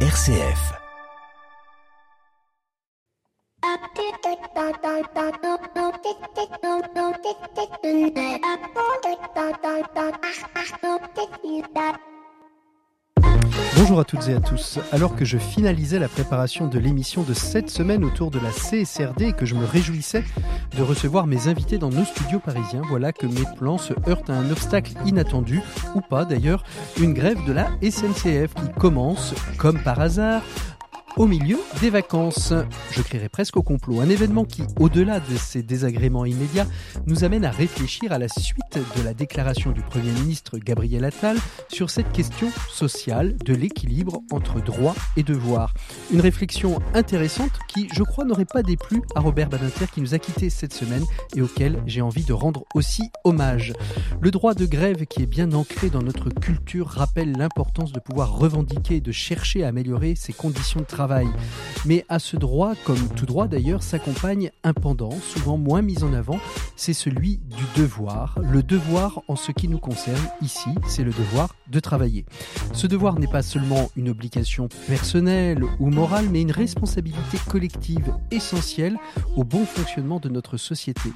[0.00, 0.76] RCF.
[13.76, 14.78] Bonjour à toutes et à tous.
[14.92, 19.22] Alors que je finalisais la préparation de l'émission de cette semaine autour de la CSRD
[19.22, 20.24] et que je me réjouissais
[20.76, 24.34] de recevoir mes invités dans nos studios parisiens, voilà que mes plans se heurtent à
[24.34, 25.60] un obstacle inattendu,
[25.94, 26.64] ou pas d'ailleurs,
[27.00, 30.42] une grève de la SNCF qui commence, comme par hasard,
[31.16, 32.52] au milieu des vacances.
[32.90, 34.00] Je crierais presque au complot.
[34.00, 36.66] Un événement qui, au-delà de ces désagréments immédiats,
[37.06, 41.38] nous amène à réfléchir à la suite de la déclaration du Premier ministre Gabriel Attal
[41.68, 45.72] sur cette question sociale de l'équilibre entre droit et devoir.
[46.12, 50.18] Une réflexion intéressante qui, je crois, n'aurait pas déplu à Robert Badinter qui nous a
[50.18, 53.72] quittés cette semaine et auquel j'ai envie de rendre aussi hommage.
[54.20, 58.36] Le droit de grève qui est bien ancré dans notre culture rappelle l'importance de pouvoir
[58.36, 61.05] revendiquer et de chercher à améliorer ses conditions de travail
[61.84, 66.12] mais à ce droit, comme tout droit d'ailleurs, s'accompagne un pendant, souvent moins mis en
[66.12, 66.38] avant,
[66.74, 68.38] c'est celui du devoir.
[68.42, 72.24] Le devoir en ce qui nous concerne ici, c'est le devoir de travailler.
[72.72, 78.96] Ce devoir n'est pas seulement une obligation personnelle ou morale, mais une responsabilité collective essentielle
[79.36, 81.10] au bon fonctionnement de notre société.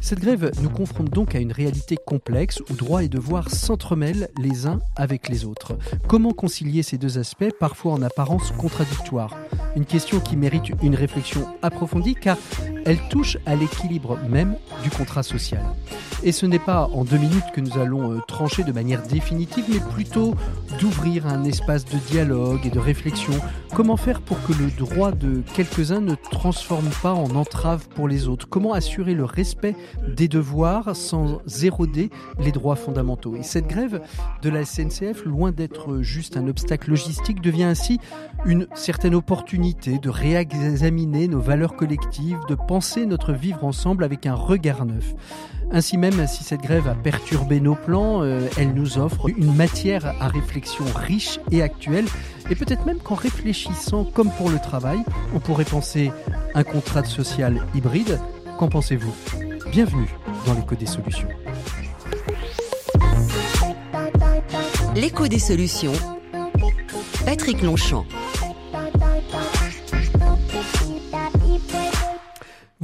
[0.00, 4.66] Cette grève nous confronte donc à une réalité complexe où droit et devoir s'entremêlent les
[4.66, 5.76] uns avec les autres.
[6.08, 9.31] Comment concilier ces deux aspects, parfois en apparence contradictoires?
[9.76, 12.36] Une question qui mérite une réflexion approfondie car
[12.84, 15.62] elle touche à l'équilibre même du contrat social.
[16.24, 19.64] Et ce n'est pas en deux minutes que nous allons euh, trancher de manière définitive,
[19.68, 20.36] mais plutôt
[20.80, 23.32] d'ouvrir un espace de dialogue et de réflexion.
[23.74, 28.28] Comment faire pour que le droit de quelques-uns ne transforme pas en entrave pour les
[28.28, 28.48] autres?
[28.48, 29.74] Comment assurer le respect
[30.06, 33.34] des devoirs sans éroder les droits fondamentaux?
[33.34, 34.00] Et cette grève
[34.42, 37.98] de la SNCF, loin d'être juste un obstacle logistique, devient ainsi
[38.44, 44.34] une certaine opportunité de réexaminer nos valeurs collectives, de penser notre vivre ensemble avec un
[44.34, 45.14] regard neuf.
[45.70, 50.14] Ainsi même, si cette grève a perturbé nos plans, euh, elle nous offre une matière
[50.20, 52.04] à réflexion riche et actuelle.
[52.50, 54.98] Et peut-être même qu'en réfléchissant comme pour le travail,
[55.34, 56.12] on pourrait penser
[56.54, 58.18] un contrat social hybride.
[58.58, 59.14] Qu'en pensez-vous?
[59.70, 60.14] Bienvenue
[60.46, 61.28] dans l'écho des solutions.
[64.94, 65.92] L'écho des solutions.
[67.24, 68.04] Patrick Longchamp.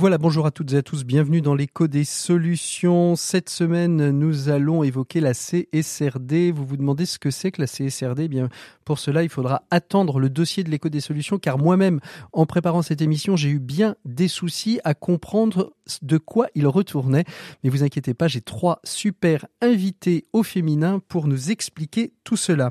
[0.01, 3.17] Voilà, bonjour à toutes et à tous, bienvenue dans l'écho des solutions.
[3.17, 6.53] Cette semaine, nous allons évoquer la CSRD.
[6.53, 8.49] Vous vous demandez ce que c'est que la CSRD eh Bien,
[8.85, 11.99] pour cela, il faudra attendre le dossier de l'écho des solutions, car moi-même,
[12.33, 17.25] en préparant cette émission, j'ai eu bien des soucis à comprendre de quoi il retournait.
[17.65, 22.71] Mais vous inquiétez pas, j'ai trois super invités au féminin pour nous expliquer tout cela.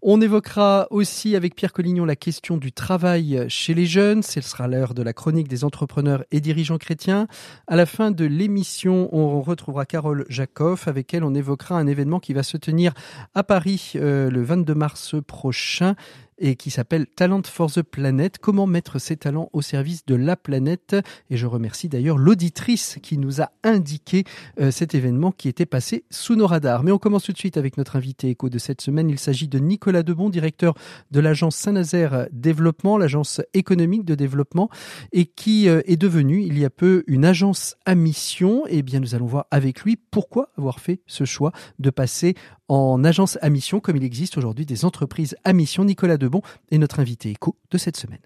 [0.00, 4.22] On évoquera aussi avec Pierre Collignon la question du travail chez les jeunes.
[4.22, 7.26] Ce sera l'heure de la chronique des entrepreneurs et dirigeants Jean Chrétien.
[7.66, 12.20] À la fin de l'émission, on retrouvera Carole Jacob, avec elle on évoquera un événement
[12.20, 12.92] qui va se tenir
[13.34, 15.94] à Paris euh, le 22 mars prochain
[16.42, 18.36] et qui s'appelle Talent for the Planet.
[18.36, 20.96] Comment mettre ses talents au service de la planète?
[21.30, 24.24] Et je remercie d'ailleurs l'auditrice qui nous a indiqué
[24.60, 26.82] euh, cet événement qui était passé sous nos radars.
[26.82, 29.08] Mais on commence tout de suite avec notre invité écho de cette semaine.
[29.08, 30.74] Il s'agit de Nicolas Debon, directeur
[31.12, 34.68] de l'agence Saint-Nazaire Développement, l'agence économique de développement,
[35.12, 38.66] et qui euh, est devenue il y a peu une agence à mission.
[38.66, 42.34] Et eh bien, nous allons voir avec lui pourquoi avoir fait ce choix de passer
[42.68, 45.84] en agence à mission, comme il existe aujourd'hui des entreprises à mission.
[45.84, 46.31] Nicolas Debon
[46.70, 48.20] est notre invité éco de cette semaine.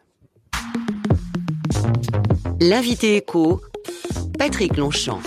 [2.60, 3.60] L'invité éco,
[4.38, 5.20] Patrick Longchamp.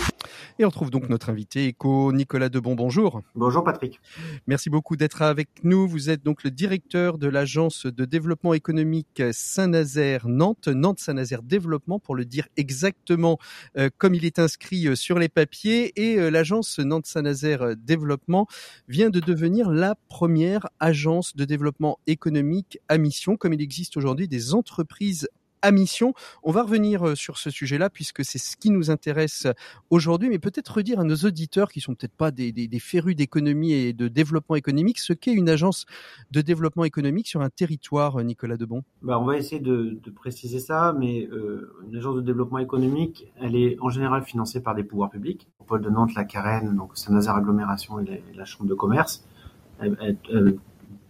[0.60, 2.74] Et on trouve donc notre invité éco, Nicolas Debon.
[2.74, 3.22] Bonjour.
[3.34, 3.98] Bonjour Patrick.
[4.46, 5.88] Merci beaucoup d'être avec nous.
[5.88, 11.98] Vous êtes donc le directeur de l'agence de développement économique Saint-Nazaire Nantes, Nantes Saint-Nazaire Développement
[11.98, 13.38] pour le dire exactement
[13.78, 15.98] euh, comme il est inscrit euh, sur les papiers.
[15.98, 18.46] Et euh, l'agence Nantes Saint-Nazaire Développement
[18.86, 24.28] vient de devenir la première agence de développement économique à mission, comme il existe aujourd'hui
[24.28, 25.26] des entreprises
[25.62, 26.14] à mission.
[26.42, 29.46] On va revenir euh, sur ce sujet-là puisque c'est ce qui nous intéresse
[29.90, 33.72] aujourd'hui, mais peut-être redire à nos auditeurs qui sont peut-être pas des, des, férus d'économie
[33.72, 35.86] et de développement économique ce qu'est une agence
[36.30, 38.82] de développement économique sur un territoire, euh, Nicolas Debon.
[39.02, 43.56] Bah, on va essayer de, préciser ça, mais euh, une agence de développement économique, elle
[43.56, 45.48] est en général financée par des pouvoirs publics.
[45.60, 49.24] Le pôle de Nantes, la Carène, donc Saint-Nazaire Agglomération et la, Chambre de commerce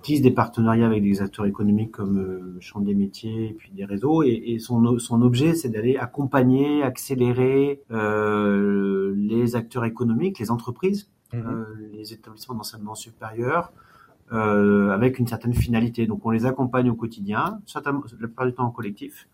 [0.02, 3.84] tisse des partenariats avec des acteurs économiques comme euh, Champ des métiers et puis des
[3.84, 10.50] réseaux et, et son, son objet c'est d'aller accompagner, accélérer euh, les acteurs économiques, les
[10.50, 13.72] entreprises, mmh euh, les établissements d'enseignement supérieur
[14.32, 16.06] euh, avec une certaine finalité.
[16.06, 19.28] Donc on les accompagne au quotidien, certainement la plupart du temps en collectif.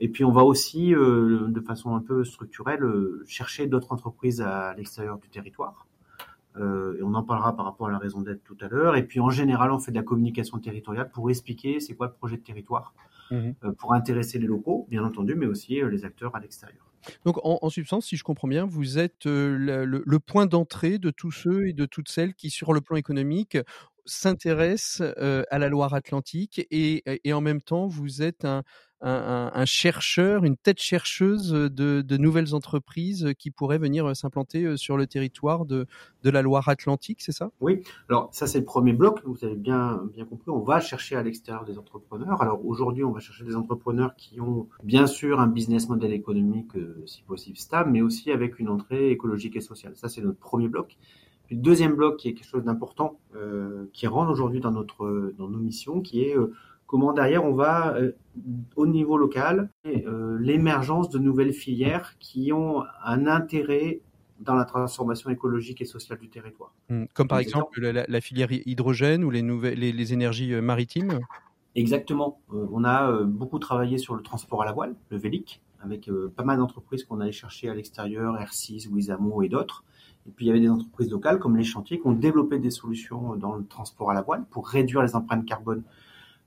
[0.00, 2.82] Et puis on va aussi, de façon un peu structurelle,
[3.26, 5.86] chercher d'autres entreprises à l'extérieur du territoire.
[6.56, 8.96] Euh, et on en parlera par rapport à la raison d'être tout à l'heure.
[8.96, 12.12] Et puis en général, on fait de la communication territoriale pour expliquer c'est quoi le
[12.12, 12.94] projet de territoire,
[13.30, 13.54] mhm.
[13.78, 16.84] pour intéresser les locaux, bien entendu, mais aussi les acteurs à l'extérieur.
[17.26, 21.68] Donc, en, substance, si je comprends bien, vous êtes le, point d'entrée de tous ceux
[21.68, 23.58] et de toutes celles qui, sur le plan économique,
[24.06, 28.62] s'intéressent à la Loire-Atlantique et, en même temps, vous êtes un,
[29.04, 35.66] un, chercheur, une tête chercheuse de, nouvelles entreprises qui pourraient venir s'implanter sur le territoire
[35.66, 35.86] de,
[36.22, 37.50] de la Loire-Atlantique, c'est ça?
[37.60, 41.16] Oui, alors ça c'est le premier bloc, vous avez bien, bien compris, on va chercher
[41.16, 42.40] à l'extérieur des entrepreneurs.
[42.40, 46.72] Alors aujourd'hui on va chercher des entrepreneurs qui ont bien sûr un business model économique
[47.04, 49.92] si possible stable, mais aussi avec une entrée écologique et sociale.
[49.96, 50.96] Ça c'est notre premier bloc.
[51.54, 55.48] Le deuxième bloc qui est quelque chose d'important, euh, qui rentre aujourd'hui dans, notre, dans
[55.48, 56.36] nos missions, qui est...
[56.36, 56.52] Euh,
[56.86, 58.12] comment derrière on va euh,
[58.76, 64.00] au niveau local euh, l'émergence de nouvelles filières qui ont un intérêt
[64.40, 66.74] dans la transformation écologique et sociale du territoire.
[66.90, 67.04] Mmh.
[67.14, 71.20] Comme par exemple la, filière hydrogène ou les, nouvelles, les, énergies maritimes
[71.74, 72.38] Exactement.
[72.50, 76.58] on a beaucoup travaillé sur le transport à la voile, le VELIC, avec pas mal
[76.58, 79.84] d'entreprises qu'on allait chercher à l'extérieur, R6, Wizamo et d'autres.
[80.26, 82.70] Et puis il y avait des entreprises locales comme les chantiers qui ont développé des
[82.70, 85.82] solutions dans le transport à la voile pour réduire les empreintes carbone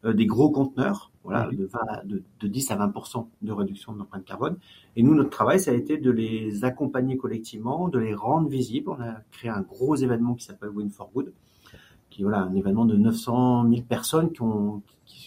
[0.05, 2.93] euh, des gros conteneurs, voilà, de, de, 10 à 20
[3.41, 4.57] de réduction de l'empreinte carbone.
[4.95, 8.91] Et nous, notre travail, ça a été de les accompagner collectivement, de les rendre visibles.
[8.91, 11.33] On a créé un gros événement qui s'appelle Win for Good,
[12.11, 14.83] qui voilà un événement de 900 000 personnes qui, ont,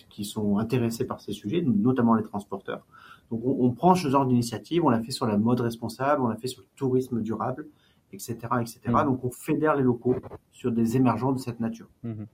[0.09, 2.87] qui, sont intéressées par ces sujets, notamment les transporteurs.
[3.33, 6.29] Donc on, on prend ce genre d'initiative, on l'a fait sur la mode responsable, on
[6.29, 7.67] l'a fait sur le tourisme durable
[8.13, 8.81] etc., etc.
[8.87, 9.05] Mmh.
[9.05, 10.17] Donc on fédère les locaux
[10.61, 11.89] sur des émergents de cette nature.
[12.03, 12.25] Mmh.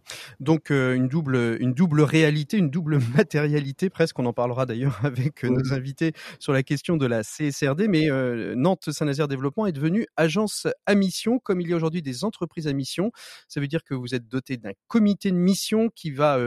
[0.40, 4.19] Donc euh, une double une double réalité, une double matérialité presque.
[4.19, 7.87] On en parlera d'ailleurs avec euh, nos invités sur la question de la CSRD.
[7.87, 12.02] Mais euh, Nantes Saint-Nazaire Développement est devenue agence à mission, comme il y a aujourd'hui
[12.02, 13.12] des entreprises à mission.
[13.46, 16.40] Ça veut dire que vous êtes doté d'un comité de mission qui va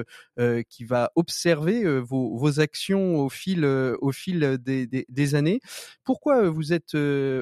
[0.67, 5.59] qui va observer vos, vos, actions au fil au fil des, des, des années.
[6.03, 6.97] Pourquoi vous êtes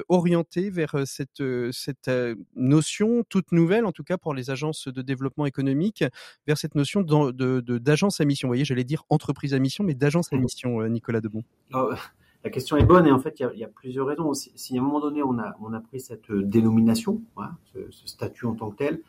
[0.08, 1.42] orienté vers cette
[1.72, 2.10] cette
[2.54, 6.04] notion toute nouvelle, en tout cas pour les agences de développement économique,
[6.46, 8.48] vers cette notion d'agence à mission.
[8.48, 10.40] Vous voyez, j'allais dire entreprise à mission, mais d'agence à mmh.
[10.40, 11.42] mission, Nicolas Debon.
[11.72, 14.32] la question est bonne et en fait, il y, a, plusieurs raisons.
[14.34, 17.22] Si, à un moment donné, on a, on a pris cette dénomination,
[17.72, 19.00] ce, statut en tant que tel,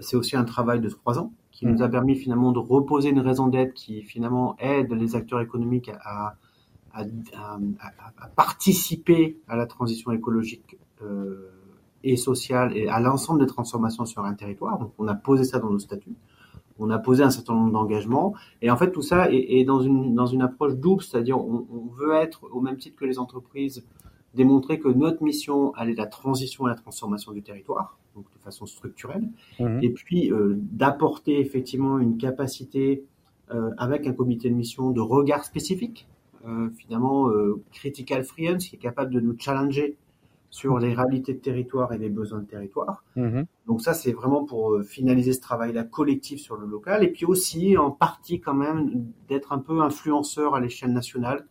[0.00, 1.82] c'est aussi un travail de trois ans qui nous mmh.
[1.82, 6.36] a permis finalement de reposer une raison d'être qui finalement aide les acteurs économiques à,
[6.94, 11.50] à, participer à la transition écologique euh,
[12.04, 14.78] et sociale et à l'ensemble des transformations sur un territoire.
[14.78, 16.14] Donc, on a posé ça dans nos statuts.
[16.78, 18.34] On a posé un certain nombre d'engagements.
[18.60, 21.86] Et en fait, tout ça est, dans, une, dans une approche double, c'est-à-dire on, on,
[21.96, 23.84] veut être, au même titre que les entreprises,
[24.34, 28.38] démontrer que notre mission, elle est la transition et la transformation du territoire, donc de
[28.40, 29.28] façon structurelle.
[29.60, 29.78] Mmh.
[29.82, 33.04] Et puis, euh, d'apporter effectivement une capacité
[33.50, 36.08] euh, avec un comité de mission de regard spécifique,
[36.46, 37.30] euh, finalement,
[37.72, 39.96] critical friends, qui est capable de nous challenger
[40.54, 43.02] sur les réalités de territoire et les besoins de territoire.
[43.16, 43.44] Mhm.
[43.66, 47.26] Donc ça, c'est vraiment pour euh, finaliser ce travail-là collectif sur le local, et puis
[47.26, 51.48] aussi en partie quand même d'être un peu influenceur à l'échelle nationale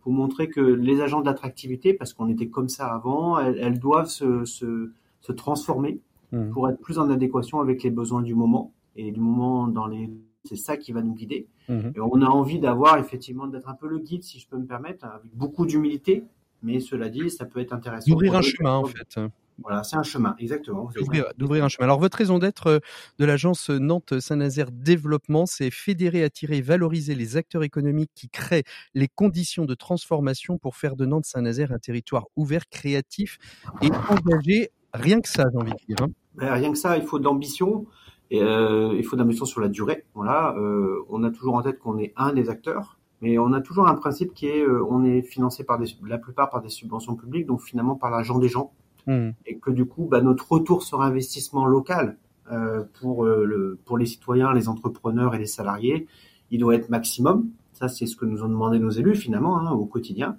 [0.00, 4.46] pour montrer que les agents d'attractivité, parce qu'on était comme ça avant, elles, doivent se,
[4.46, 6.00] se, se transformer
[6.32, 6.48] mhm.
[6.52, 10.08] pour être plus en adéquation avec les besoins du moment et du moment dans les
[10.44, 11.48] c'est ça qui va nous guider.
[11.68, 11.92] Mhm.
[11.96, 14.64] Et on a envie d'avoir effectivement d'être un peu le guide, si je peux me
[14.64, 16.24] permettre, avec beaucoup d'humilité,
[16.62, 18.10] mais cela dit, ça peut être intéressant.
[18.10, 19.18] D'ouvrir un chemin, en fait.
[19.60, 20.88] Voilà, c'est un chemin, exactement.
[21.36, 21.84] D'ouvrir un chemin.
[21.84, 22.78] Alors, votre raison d'être euh,
[23.18, 28.62] de l'agence Nantes-Saint-Nazaire Développement, c'est fédérer, attirer, valoriser les acteurs économiques qui créent
[28.94, 33.38] les conditions de transformation pour faire de Nantes-Saint-Nazaire un territoire ouvert, créatif
[33.82, 34.70] et engagé.
[34.94, 35.96] Rien que ça, j'ai envie de dire.
[36.02, 36.08] Hein.
[36.34, 37.86] Ben, rien que ça, il faut de l'ambition.
[38.30, 40.06] Et, euh, il faut de l'ambition sur la durée.
[40.14, 43.60] Voilà, euh, on a toujours en tête qu'on est un des acteurs mais on a
[43.60, 46.68] toujours un principe qui est, euh, on est financé par des, la plupart par des
[46.68, 48.72] subventions publiques, donc finalement par l'argent des gens,
[49.06, 49.30] mmh.
[49.46, 52.16] et que du coup, bah, notre retour sur investissement local
[52.52, 56.06] euh, pour euh, le, pour les citoyens, les entrepreneurs et les salariés,
[56.50, 57.50] il doit être maximum.
[57.72, 60.38] Ça, c'est ce que nous ont demandé nos élus finalement hein, au quotidien.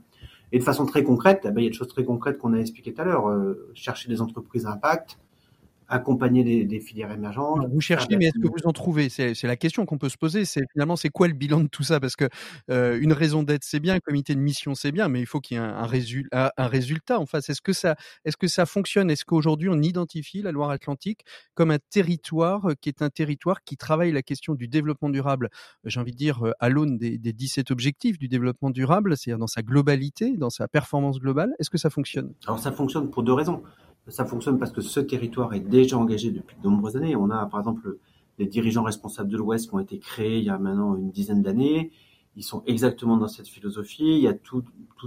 [0.52, 2.58] Et de façon très concrète, bah, il y a des choses très concrètes qu'on a
[2.58, 3.56] expliquées tout à l'heure.
[3.76, 5.20] chercher des entreprises à impact,
[5.90, 7.68] accompagner des, filières émergentes.
[7.72, 9.10] vous cherchez, mais est-ce que vous en trouvez?
[9.10, 10.46] C'est la question qu'on peut se poser.
[10.46, 12.00] C'est finalement, c'est quoi le bilan de tout ça?
[12.00, 12.30] Parce que
[12.70, 15.40] euh, une raison d'être, c'est bien, un comité de mission, c'est bien, mais il faut
[15.40, 17.50] qu'il y ait un, résultat, un résultat en face.
[17.50, 19.10] Est-ce que ça, est-ce que ça fonctionne?
[19.10, 23.76] Est-ce qu'aujourd'hui on identifie la Loire-Atlantique comme un territoire euh, qui est un territoire qui
[23.76, 25.50] travaille la question du développement durable?
[25.86, 29.40] J'ai envie de dire euh, à l'aune des, des 17 objectifs du développement durable, c'est-à-dire
[29.40, 31.52] dans sa globalité, dans sa performance globale.
[31.58, 32.34] Est-ce que ça fonctionne?
[32.46, 33.64] Alors ça fonctionne pour deux raisons.
[34.10, 37.16] Ça fonctionne parce que ce territoire est déjà engagé depuis de nombreuses années.
[37.16, 37.98] On a, par exemple,
[38.38, 41.42] les dirigeants responsables de l'Ouest qui ont été créés il y a maintenant une dizaine
[41.42, 41.92] d'années.
[42.36, 44.16] Ils sont exactement dans cette philosophie.
[44.16, 44.64] Il y a tout,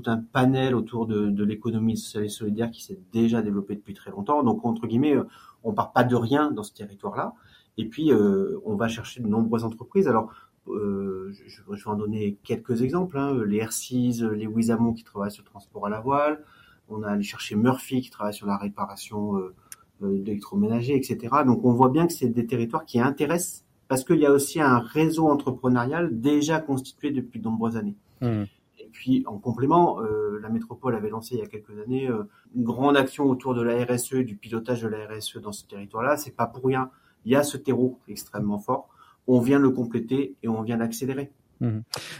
[0.06, 4.42] un panel autour de, l'économie sociale et solidaire qui s'est déjà développé depuis très longtemps.
[4.42, 5.16] Donc, entre guillemets,
[5.64, 7.34] on part pas de rien dans ce territoire-là.
[7.78, 10.08] Et puis, euh, on va chercher de nombreuses entreprises.
[10.08, 10.30] Alors,
[10.68, 13.18] euh, je, vais en donner quelques exemples.
[13.18, 13.42] Hein.
[13.46, 16.44] Les R6, les Wizamo qui travaillent sur le transport à la voile,
[16.92, 19.54] on a allé chercher Murphy qui travaille sur la réparation euh,
[20.02, 21.18] euh, d'électroménager, etc.
[21.46, 24.60] Donc on voit bien que c'est des territoires qui intéressent parce qu'il y a aussi
[24.60, 27.96] un réseau entrepreneurial déjà constitué depuis de nombreuses années.
[28.20, 28.44] Mmh.
[28.78, 32.08] Et puis en complément, euh, la métropole avait lancé il y a quelques années
[32.54, 36.16] une grande action autour de la RSE, du pilotage de la RSE dans ce territoire-là.
[36.16, 36.90] C'est pas pour rien.
[37.24, 38.88] Il y a ce terreau extrêmement fort.
[39.26, 41.30] On vient le compléter et on vient l'accélérer.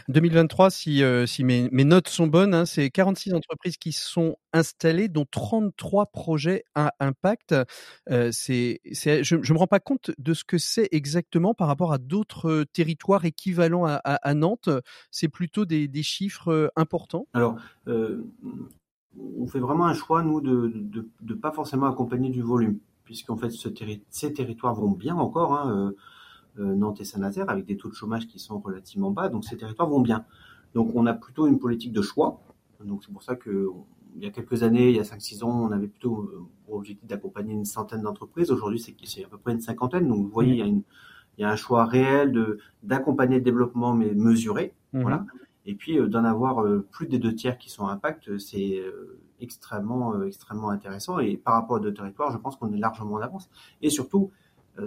[0.09, 0.69] 2023, mmh.
[0.69, 6.07] si, euh, mes, notes sont bonnes, hein, c'est 46 entreprises qui sont installées, dont 33
[6.07, 7.53] projets à impact.
[8.09, 11.97] Euh, je ne me rends pas compte de ce que c'est exactement par rapport à
[11.97, 14.69] d'autres territoires équivalents à, Nantes.
[15.11, 17.27] C'est plutôt des, chiffres euh, importants.
[17.33, 17.55] Alors,
[17.87, 18.23] euh,
[19.39, 23.49] on fait vraiment un choix, nous, de ne pas forcément accompagner du volume, puisqu'en fait,
[23.51, 23.69] ce
[24.09, 25.53] ces territoires vont bien encore.
[25.53, 25.91] Hein, euh, euh,
[26.57, 29.29] Nantes et Saint-Nazaire, avec des taux de chômage qui sont relativement bas.
[29.29, 30.25] Donc ces territoires vont bien.
[30.73, 32.41] Donc on a plutôt une politique de choix.
[32.83, 33.69] Donc c'est pour ça que
[34.15, 36.75] il y a quelques années, il y a 5-6 ans, on avait plutôt euh, pour
[36.75, 38.51] objectif d'accompagner une centaine d'entreprises.
[38.51, 40.07] Aujourd'hui, c'est à peu près une cinquantaine.
[40.07, 40.83] Donc vous voyez, il y a, une,
[41.37, 44.73] il y a un choix réel de d'accompagner le développement, mais mesuré.
[44.93, 45.01] Mmh.
[45.01, 45.25] Voilà.
[45.65, 48.81] Et puis euh, d'en avoir plus des deux tiers qui sont à impact, c'est
[49.39, 51.19] extrêmement extrêmement intéressant.
[51.19, 53.49] Et par rapport à deux territoires, je pense qu'on est largement en avance.
[53.81, 54.31] Et surtout,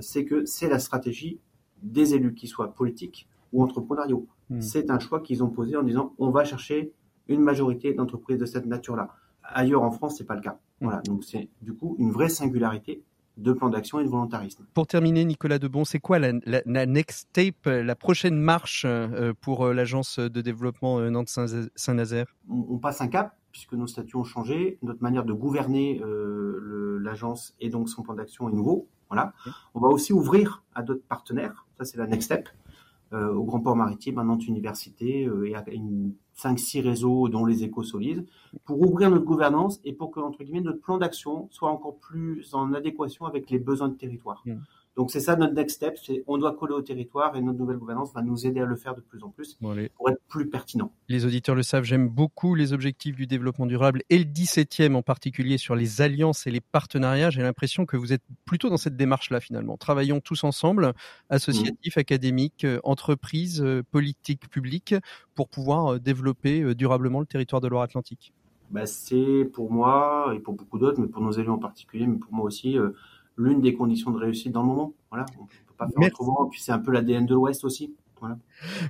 [0.00, 1.40] c'est que c'est la stratégie
[1.83, 4.26] des élus, qui soient politiques ou entrepreneuriaux.
[4.50, 4.61] Hmm.
[4.61, 6.92] C'est un choix qu'ils ont posé en disant on va chercher
[7.28, 9.14] une majorité d'entreprises de cette nature-là.
[9.42, 10.59] Ailleurs en France, c'est pas le cas.
[10.80, 10.87] Hmm.
[10.87, 13.02] Voilà, donc c'est du coup une vraie singularité
[13.37, 14.64] de plan d'action et de volontarisme.
[14.73, 19.66] Pour terminer, Nicolas Debon, c'est quoi la, la, next tape, la prochaine marche euh, pour
[19.66, 22.35] euh, l'agence de développement euh, Nantes-Saint-Nazaire?
[22.49, 26.02] On, on, passe un cap puisque nos statuts ont changé, notre manière de gouverner
[27.00, 28.87] l'agence et donc son plan d'action est nouveau.
[29.08, 29.32] Voilà.
[29.75, 31.66] On va aussi ouvrir à d'autres partenaires.
[31.78, 32.48] Ça, c'est la next step.
[33.12, 35.64] Euh, au Grand Port Maritime, à Nantes Université euh, et à
[36.36, 38.26] 5-6 réseaux, dont les échos solides,
[38.64, 42.52] pour ouvrir notre gouvernance et pour que, entre guillemets, notre plan d'action soit encore plus
[42.52, 44.42] en adéquation avec les besoins de territoire.
[44.44, 44.54] Mmh.
[44.96, 47.76] Donc c'est ça notre next step, c'est on doit coller au territoire et notre nouvelle
[47.76, 49.58] gouvernance va nous aider à le faire de plus en plus
[49.94, 50.90] pour être plus pertinent.
[51.08, 55.02] Les auditeurs le savent, j'aime beaucoup les objectifs du développement durable et le 17e en
[55.02, 57.28] particulier sur les alliances et les partenariats.
[57.28, 59.76] J'ai l'impression que vous êtes plutôt dans cette démarche-là finalement.
[59.76, 60.94] Travaillons tous ensemble,
[61.28, 62.00] associatifs, mmh.
[62.00, 64.94] académiques, euh, entreprises, euh, politiques publiques,
[65.34, 68.32] pour pouvoir euh, développer durablement le territoire de Loire-Atlantique.
[68.70, 72.16] Bah, c'est pour moi et pour beaucoup d'autres, mais pour nos élus en particulier, mais
[72.16, 72.76] pour moi aussi
[73.36, 74.94] l'une des conditions de réussite dans le moment.
[75.10, 76.46] Voilà, on peut pas faire autrement.
[76.46, 77.94] Puis c'est un peu l'ADN de l'Ouest aussi.
[78.20, 78.38] Voilà.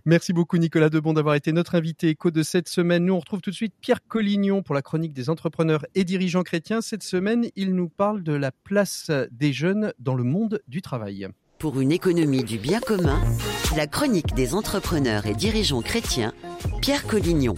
[0.05, 3.07] Merci beaucoup Nicolas Debon d'avoir été notre invité éco de cette semaine.
[3.07, 6.45] Nous on retrouve tout de suite Pierre Collignon pour la chronique des entrepreneurs et dirigeants
[6.45, 6.81] chrétiens.
[6.81, 11.29] Cette semaine, il nous parle de la place des jeunes dans le monde du travail.
[11.59, 13.19] Pour une économie du bien commun,
[13.77, 16.33] la chronique des entrepreneurs et dirigeants chrétiens,
[16.81, 17.55] Pierre Collignon.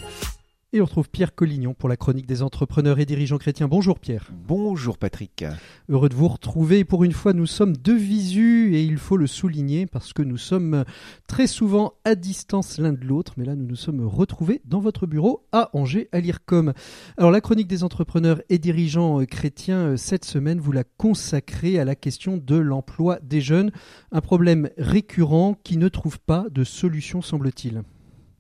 [0.74, 3.68] Et on retrouve Pierre Collignon pour la chronique des entrepreneurs et dirigeants chrétiens.
[3.68, 4.28] Bonjour Pierre.
[4.46, 5.46] Bonjour Patrick.
[5.88, 6.84] Heureux de vous retrouver.
[6.84, 10.36] Pour une fois, nous sommes de visu et il faut le souligner parce que nous
[10.36, 10.84] sommes
[11.26, 13.32] très souvent à distance l'un de l'autre.
[13.38, 16.74] Mais là, nous nous sommes retrouvés dans votre bureau à Angers, à l'IRCOM.
[17.16, 21.94] Alors, la chronique des entrepreneurs et dirigeants chrétiens, cette semaine, vous la consacrez à la
[21.94, 23.70] question de l'emploi des jeunes.
[24.12, 27.84] Un problème récurrent qui ne trouve pas de solution, semble-t-il.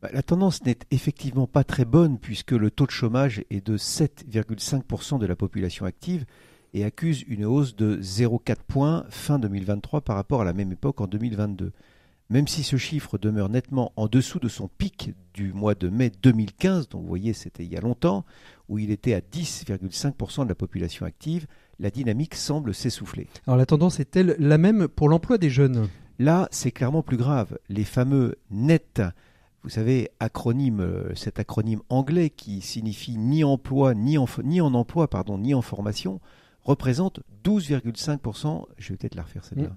[0.00, 3.76] Bah, la tendance n'est effectivement pas très bonne puisque le taux de chômage est de
[3.76, 6.24] 7,5% de la population active
[6.72, 11.00] et accuse une hausse de 0,4 points fin 2023 par rapport à la même époque
[11.00, 11.72] en 2022.
[12.30, 16.12] Même si ce chiffre demeure nettement en dessous de son pic du mois de mai
[16.22, 18.24] 2015, donc vous voyez c'était il y a longtemps,
[18.68, 21.46] où il était à 10,5% de la population active,
[21.80, 23.28] la dynamique semble s'essouffler.
[23.46, 25.88] Alors la tendance est-elle la même pour l'emploi des jeunes?
[26.18, 27.58] Là, c'est clairement plus grave.
[27.68, 29.00] Les fameux nets
[29.62, 34.74] vous savez, acronyme, euh, cet acronyme anglais qui signifie ni emploi, ni en, ni en
[34.74, 36.20] emploi, pardon, ni en formation,
[36.62, 38.64] représente 12,5%.
[38.78, 39.76] Je vais peut-être la refaire celle-là.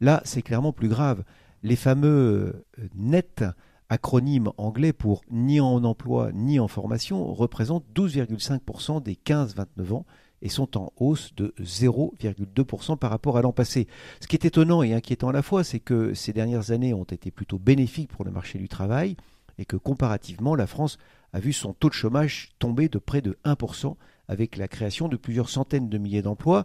[0.00, 1.24] Là, c'est clairement plus grave.
[1.62, 3.44] Les fameux euh, NET,
[3.88, 10.06] acronyme anglais pour ni en emploi ni en formation, représentent 12,5% des 15-29 ans
[10.46, 13.88] et sont en hausse de 0,2% par rapport à l'an passé.
[14.20, 17.02] Ce qui est étonnant et inquiétant à la fois, c'est que ces dernières années ont
[17.02, 19.16] été plutôt bénéfiques pour le marché du travail
[19.58, 20.98] et que comparativement, la France
[21.32, 23.96] a vu son taux de chômage tomber de près de 1%
[24.28, 26.64] avec la création de plusieurs centaines de milliers d'emplois.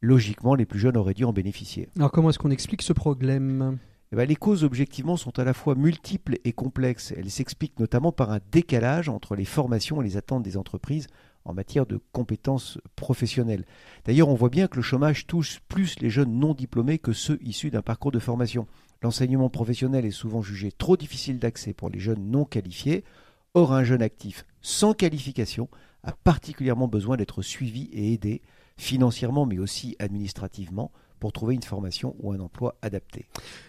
[0.00, 1.88] Logiquement, les plus jeunes auraient dû en bénéficier.
[1.96, 3.78] Alors comment est-ce qu'on explique ce problème?
[4.12, 7.12] Eh ben, les causes objectivement sont à la fois multiples et complexes.
[7.16, 11.08] Elles s'expliquent notamment par un décalage entre les formations et les attentes des entreprises
[11.44, 13.66] en matière de compétences professionnelles.
[14.04, 17.38] D'ailleurs, on voit bien que le chômage touche plus les jeunes non diplômés que ceux
[17.42, 18.66] issus d'un parcours de formation.
[19.02, 23.04] L'enseignement professionnel est souvent jugé trop difficile d'accès pour les jeunes non qualifiés.
[23.54, 25.68] Or, un jeune actif sans qualification
[26.02, 28.42] a particulièrement besoin d'être suivi et aidé
[28.76, 30.90] financièrement mais aussi administrativement
[31.20, 33.26] pour trouver une formation ou un emploi adapté.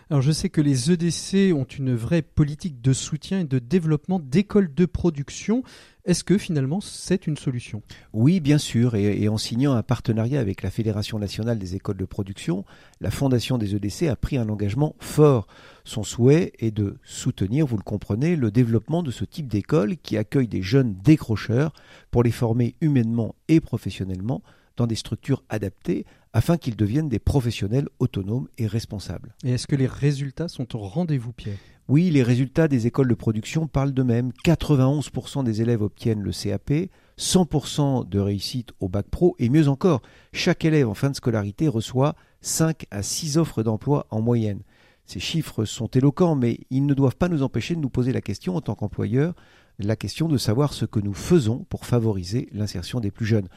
[0.10, 4.20] Alors je sais que les EDC ont une vraie politique de soutien et de développement
[4.20, 5.64] d'écoles de production.
[6.06, 7.84] Est-ce que finalement c'est une solution?
[8.14, 12.06] Oui, bien sûr, et, en signant un partenariat avec la Fédération nationale des écoles de
[12.06, 12.66] production,
[13.00, 15.48] la Fondation des EDC a pris un engagement fort.
[15.84, 20.18] Son souhait est de soutenir, vous le comprenez, le développement de ce type d'école qui
[20.18, 21.74] accueille des jeunes décrocheurs
[22.10, 24.42] pour les former humainement et professionnellement
[24.78, 29.36] dans des structures adaptées afin qu'ils deviennent des professionnels autonomes et responsables.
[29.44, 31.58] Et est-ce que les résultats sont au rendez-vous, Pierre?
[31.88, 34.32] Oui, les résultats des écoles de production parlent d'eux-mêmes.
[34.46, 40.02] 91% des élèves obtiennent le CAP, 100% de réussite au bac pro, et mieux encore,
[40.32, 44.62] chaque élève en fin de scolarité reçoit 5 à 6 offres d'emploi en moyenne.
[45.06, 48.22] Ces chiffres sont éloquents, mais ils ne doivent pas nous empêcher de nous poser la
[48.22, 49.36] question en tant qu'employeur,
[49.80, 53.50] la question de savoir ce que nous faisons pour favoriser l'insertion des plus jeunes.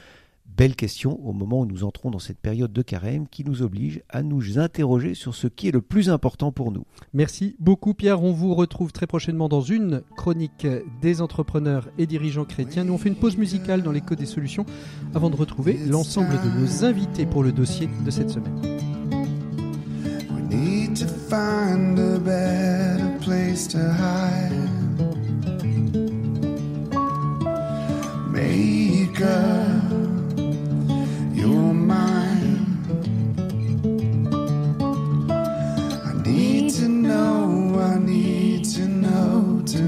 [0.47, 4.03] Belle question au moment où nous entrons dans cette période de carême qui nous oblige
[4.09, 6.85] à nous interroger sur ce qui est le plus important pour nous.
[7.13, 10.67] Merci beaucoup Pierre, on vous retrouve très prochainement dans une chronique
[11.03, 12.85] des entrepreneurs et dirigeants chrétiens.
[12.85, 14.65] Nous on fait une pause musicale dans l'écho des solutions
[15.15, 18.61] avant de retrouver l'ensemble de nos invités pour le dossier de cette semaine.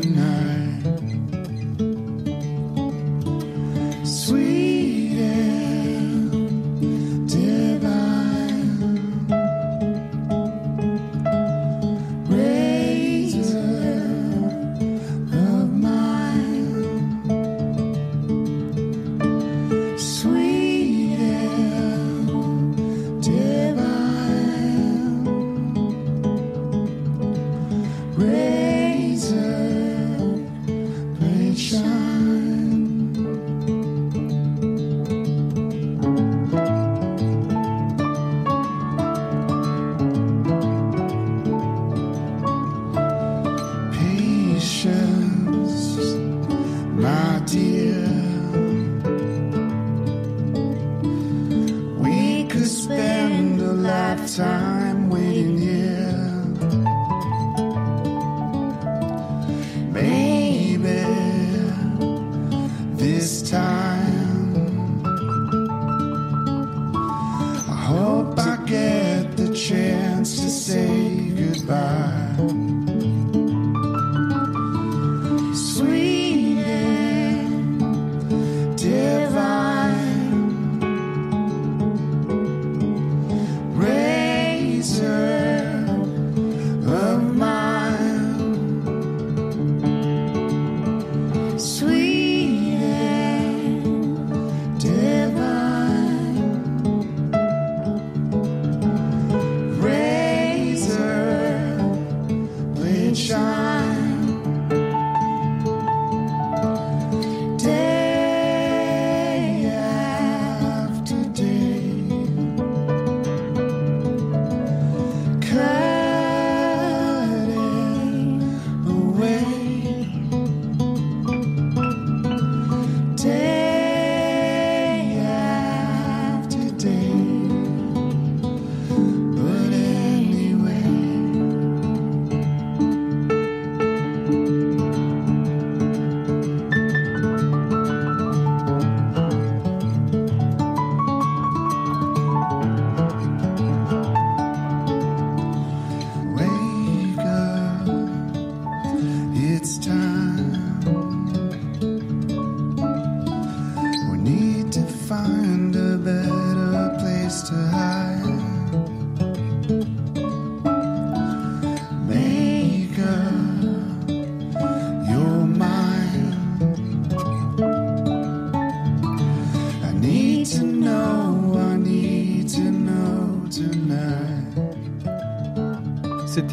[0.00, 0.45] tonight.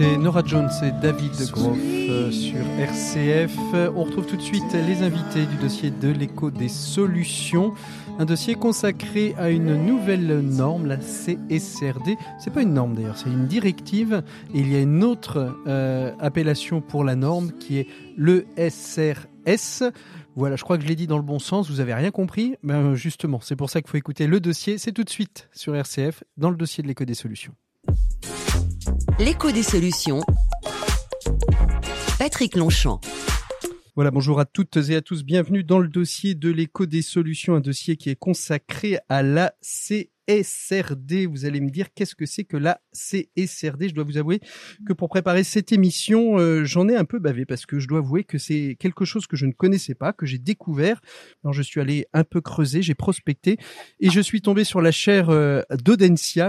[0.03, 3.55] C'était Nora Jones et David Groff euh, sur RCF.
[3.95, 7.73] On retrouve tout de suite les invités du dossier de l'écho des solutions.
[8.19, 12.17] Un dossier consacré à une nouvelle norme, la CSRD.
[12.37, 14.23] C'est pas une norme d'ailleurs, c'est une directive.
[14.53, 17.87] Et il y a une autre euh, appellation pour la norme qui est
[18.17, 19.89] le SRS.
[20.35, 22.55] Voilà, je crois que je l'ai dit dans le bon sens, vous avez rien compris?
[22.61, 24.77] Ben justement, c'est pour ça qu'il faut écouter le dossier.
[24.77, 27.53] C'est tout de suite sur RCF, dans le dossier de l'écho des solutions.
[29.19, 30.21] L'écho des solutions.
[32.17, 33.01] Patrick Longchamp.
[33.95, 35.23] Voilà, bonjour à toutes et à tous.
[35.23, 39.53] Bienvenue dans le dossier de l'écho des solutions, un dossier qui est consacré à la
[39.61, 41.27] C SRD.
[41.27, 43.89] Vous allez me dire qu'est-ce que c'est que la CSRD.
[43.89, 44.39] Je dois vous avouer
[44.87, 47.99] que pour préparer cette émission, euh, j'en ai un peu bavé parce que je dois
[47.99, 51.01] avouer que c'est quelque chose que je ne connaissais pas, que j'ai découvert.
[51.43, 53.57] Alors je suis allé un peu creuser, j'ai prospecté
[53.99, 55.61] et je suis tombé sur la chaire euh,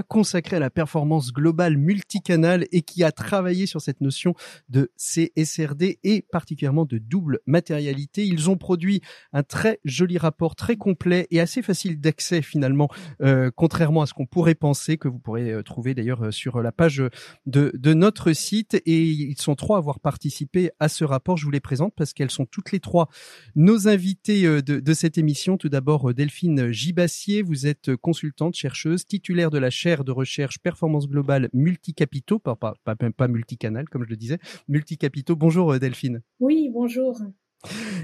[0.09, 4.35] consacrée à la performance globale multicanal et qui a travaillé sur cette notion
[4.69, 8.25] de CSRD et particulièrement de double matérialité.
[8.27, 9.01] Ils ont produit
[9.33, 12.89] un très joli rapport, très complet et assez facile d'accès finalement.
[13.23, 16.61] Euh, contrairement à ce qu'on pourrait penser, que vous pourrez euh, trouver d'ailleurs euh, sur
[16.61, 17.03] la page
[17.47, 18.75] de, notre site.
[18.85, 21.39] Et ils sont trois à avoir participé à ce rapport.
[21.39, 23.09] Je vous les présente parce qu'elles sont toutes les trois
[23.57, 25.57] nos invités euh, de, cette émission.
[25.57, 31.09] Tout d'abord, Delphine Gibassier, vous êtes consultante, chercheuse, titulaire de la chaire de recherche performance
[31.09, 35.37] globale multicapitaux, pas, pas, pas multicanal comme je le disais, multicapitaux.
[35.37, 36.21] Bonjour Delphine.
[36.39, 37.19] Oui, bonjour.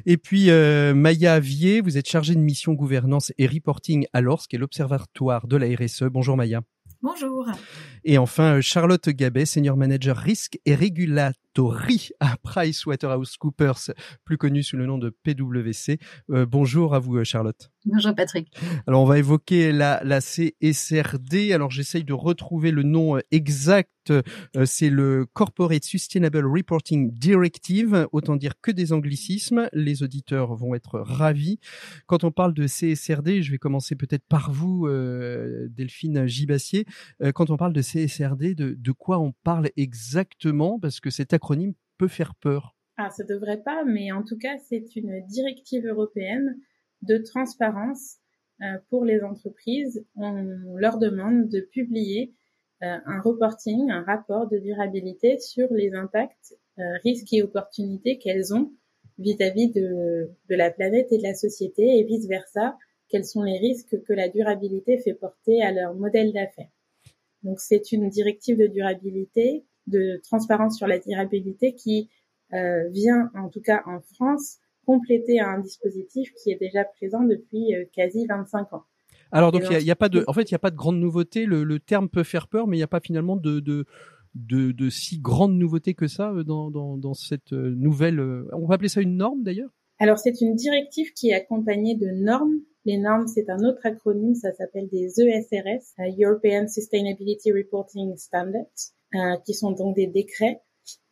[0.06, 4.48] Et puis euh, Maya Avier, vous êtes chargée de mission gouvernance et reporting à l'ORS,
[4.48, 6.04] qui est l'Observatoire de la RSE.
[6.04, 6.62] Bonjour Maya.
[7.02, 7.46] Bonjour.
[8.04, 13.90] Et enfin, euh, Charlotte Gabet, senior manager risque et régulatory à PricewaterhouseCoopers,
[14.24, 15.98] plus connu sous le nom de PwC.
[16.30, 17.70] Euh, bonjour à vous, euh, Charlotte.
[17.84, 18.48] Bonjour Patrick.
[18.86, 21.52] Alors on va évoquer la, la CSRD.
[21.52, 23.90] Alors j'essaye de retrouver le nom exact.
[24.64, 28.06] C'est le Corporate Sustainable Reporting Directive.
[28.12, 29.68] Autant dire que des anglicismes.
[29.72, 31.58] Les auditeurs vont être ravis.
[32.06, 34.88] Quand on parle de CSRD, je vais commencer peut-être par vous,
[35.70, 36.84] Delphine Gibassier.
[37.34, 42.08] Quand on parle de CSRD, de, quoi on parle exactement Parce que cet acronyme peut
[42.08, 42.76] faire peur.
[42.96, 46.58] Ah, ça devrait pas, mais en tout cas, c'est une directive européenne
[47.02, 48.16] de transparence
[48.62, 50.04] euh, pour les entreprises.
[50.16, 52.34] On leur demande de publier
[52.82, 58.54] euh, un reporting, un rapport de durabilité sur les impacts, euh, risques et opportunités qu'elles
[58.54, 58.72] ont
[59.18, 62.76] vis-à-vis de, de la planète et de la société et vice-versa,
[63.10, 66.70] quels sont les risques que la durabilité fait porter à leur modèle d'affaires?
[67.42, 72.10] Donc c'est une directive de durabilité, de transparence sur la durabilité qui
[72.52, 77.74] euh, vient, en tout cas en France, compléter un dispositif qui est déjà présent depuis
[77.74, 78.82] euh, quasi 25 ans.
[79.32, 80.98] Alors donc il y, a, pas de, en fait il n'y a pas de grande
[80.98, 81.46] nouveauté.
[81.46, 83.86] Le, le, terme peut faire peur, mais il n'y a pas finalement de, de
[84.34, 88.20] de, de, si grande nouveauté que ça euh, dans, dans, dans cette euh, nouvelle.
[88.52, 89.70] On va appeler ça une norme d'ailleurs?
[89.98, 94.34] Alors c'est une directive qui est accompagnée de normes les normes, c'est un autre acronyme,
[94.34, 98.64] ça s'appelle des ESRS, euh, European Sustainability Reporting Standards,
[99.14, 100.60] euh, qui sont donc des décrets.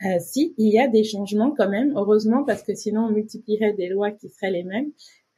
[0.05, 3.75] Euh, si il y a des changements quand même, heureusement, parce que sinon on multiplierait
[3.75, 4.91] des lois qui seraient les mêmes.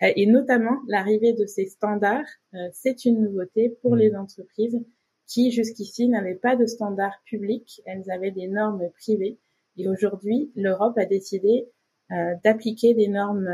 [0.02, 2.30] Euh, et notamment l'arrivée de ces standards,
[2.72, 4.80] c'est une nouveauté pour les entreprises
[5.26, 9.38] qui jusqu'ici n'avaient pas de standards publics, elles avaient des normes privées.
[9.76, 11.68] Et aujourd'hui, l'Europe a décidé
[12.42, 13.48] d'appliquer des normes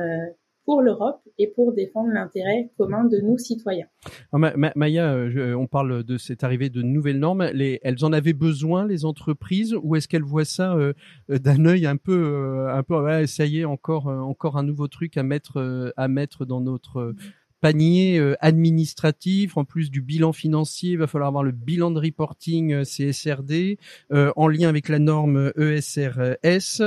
[0.67, 3.87] pour l'Europe et pour défendre l'intérêt commun de nous citoyens.
[4.33, 7.49] Maya, euh, on parle de cette arrivée de nouvelles normes.
[7.55, 10.93] Les, elles en avaient besoin les entreprises ou est-ce qu'elles voient ça euh,
[11.29, 14.89] d'un œil un peu, euh, un peu, ouais, ça y est, encore, encore un nouveau
[14.89, 17.15] truc à mettre, à mettre dans notre
[17.61, 22.01] panier euh, administratif, en plus du bilan financier, il va falloir avoir le bilan de
[22.01, 23.79] reporting euh, CSRD
[24.13, 26.83] euh, en lien avec la norme ESRS,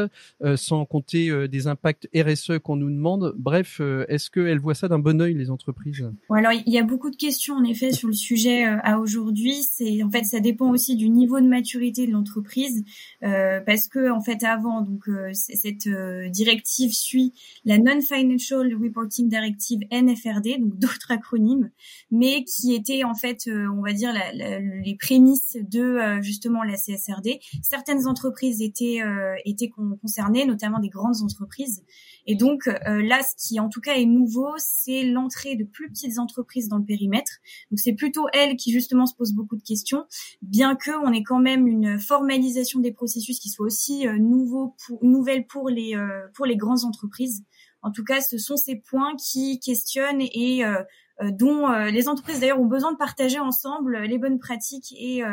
[0.55, 3.33] sans compter des impacts RSE qu'on nous demande.
[3.37, 6.09] Bref, est-ce qu'elles voient ça d'un bon oeil les entreprises?
[6.29, 9.55] Alors il y a beaucoup de questions en effet sur le sujet à aujourd'hui.
[9.63, 12.83] C'est en fait ça dépend aussi du niveau de maturité de l'entreprise
[13.21, 15.87] parce que en fait avant donc cette
[16.31, 17.33] directive suit
[17.65, 21.71] la Non Financial Reporting Directive NFRD donc d'autres acronymes,
[22.11, 27.39] mais qui étaient en fait, on va dire, les prémices de justement la CSRD.
[27.61, 28.99] Certaines entreprises étaient
[29.45, 29.69] étaient
[30.01, 31.83] concernées, notamment des grandes entreprises.
[32.27, 36.19] Et donc là, ce qui en tout cas est nouveau, c'est l'entrée de plus petites
[36.19, 37.31] entreprises dans le périmètre.
[37.71, 40.05] Donc c'est plutôt elles qui justement se posent beaucoup de questions,
[40.41, 45.03] bien que on ait quand même une formalisation des processus qui soit aussi nouveau pour,
[45.03, 45.95] nouvelle pour les
[46.33, 47.43] pour les grandes entreprises.
[47.81, 50.81] En tout cas, ce sont ces points qui questionnent et euh,
[51.21, 55.23] euh, dont euh, les entreprises d'ailleurs ont besoin de partager ensemble les bonnes pratiques et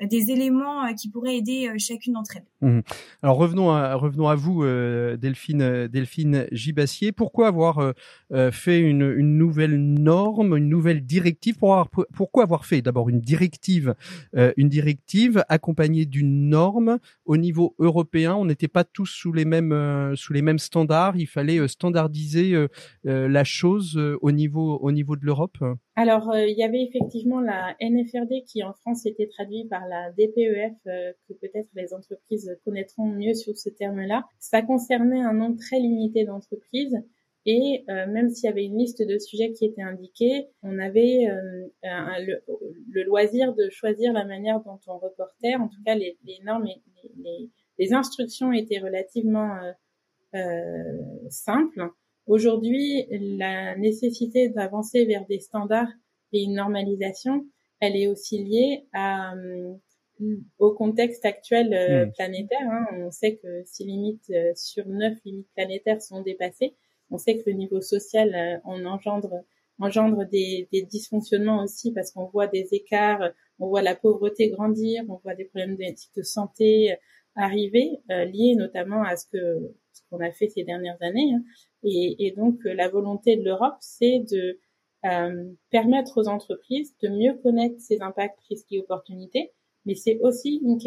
[0.00, 2.68] des éléments qui pourraient aider chacune d'entre elles.
[2.68, 2.80] Mmh.
[3.22, 7.12] Alors revenons à, revenons à vous, Delphine, Delphine Gibassier.
[7.12, 7.92] Pourquoi avoir
[8.52, 11.56] fait une, nouvelle norme, une nouvelle directive?
[11.58, 13.94] Pourquoi avoir fait d'abord une directive,
[14.34, 16.98] une directive accompagnée d'une norme?
[17.24, 21.16] Au niveau européen On n'était pas tous sous les mêmes sous les mêmes standards.
[21.16, 22.66] Il fallait standardiser
[23.04, 25.58] la chose au niveau au niveau de l'Europe.
[25.96, 30.10] Alors, euh, il y avait effectivement la NFRD qui en France était traduite par la
[30.10, 34.24] DPEF, euh, que peut-être les entreprises connaîtront mieux sur ce terme-là.
[34.40, 36.96] Ça concernait un nombre très limité d'entreprises.
[37.46, 41.28] Et euh, même s'il y avait une liste de sujets qui était indiquée, on avait
[41.82, 45.54] le, loisir de choisir la manière dont on reportait.
[45.54, 46.82] En tout cas, les, normes et
[47.18, 49.60] les, les, instructions étaient relativement
[51.28, 51.90] simples.
[52.26, 55.92] Aujourd'hui, la nécessité d'avancer vers des standards
[56.32, 57.46] et une normalisation,
[57.80, 59.74] elle est aussi liée à, euh,
[60.58, 62.12] au contexte actuel euh, hmm.
[62.12, 62.70] planétaire.
[62.70, 62.86] Hein.
[62.98, 66.74] On sait que six limites euh, sur neuf limites planétaires sont dépassées.
[67.10, 69.44] On sait que le niveau social on engendre
[69.78, 75.02] engendre des, des, dysfonctionnements aussi parce qu'on voit des écarts, on voit la pauvreté grandir,
[75.08, 75.84] on voit des problèmes de,
[76.16, 76.96] de santé
[77.34, 81.42] arriver, liés notamment à ce que ce qu'on a fait ces dernières années, hein.
[81.84, 84.58] Et, et donc, euh, la volonté de l'Europe, c'est de
[85.04, 89.52] euh, permettre aux entreprises de mieux connaître ces impacts, risques et opportunités,
[89.84, 90.78] mais c'est aussi une,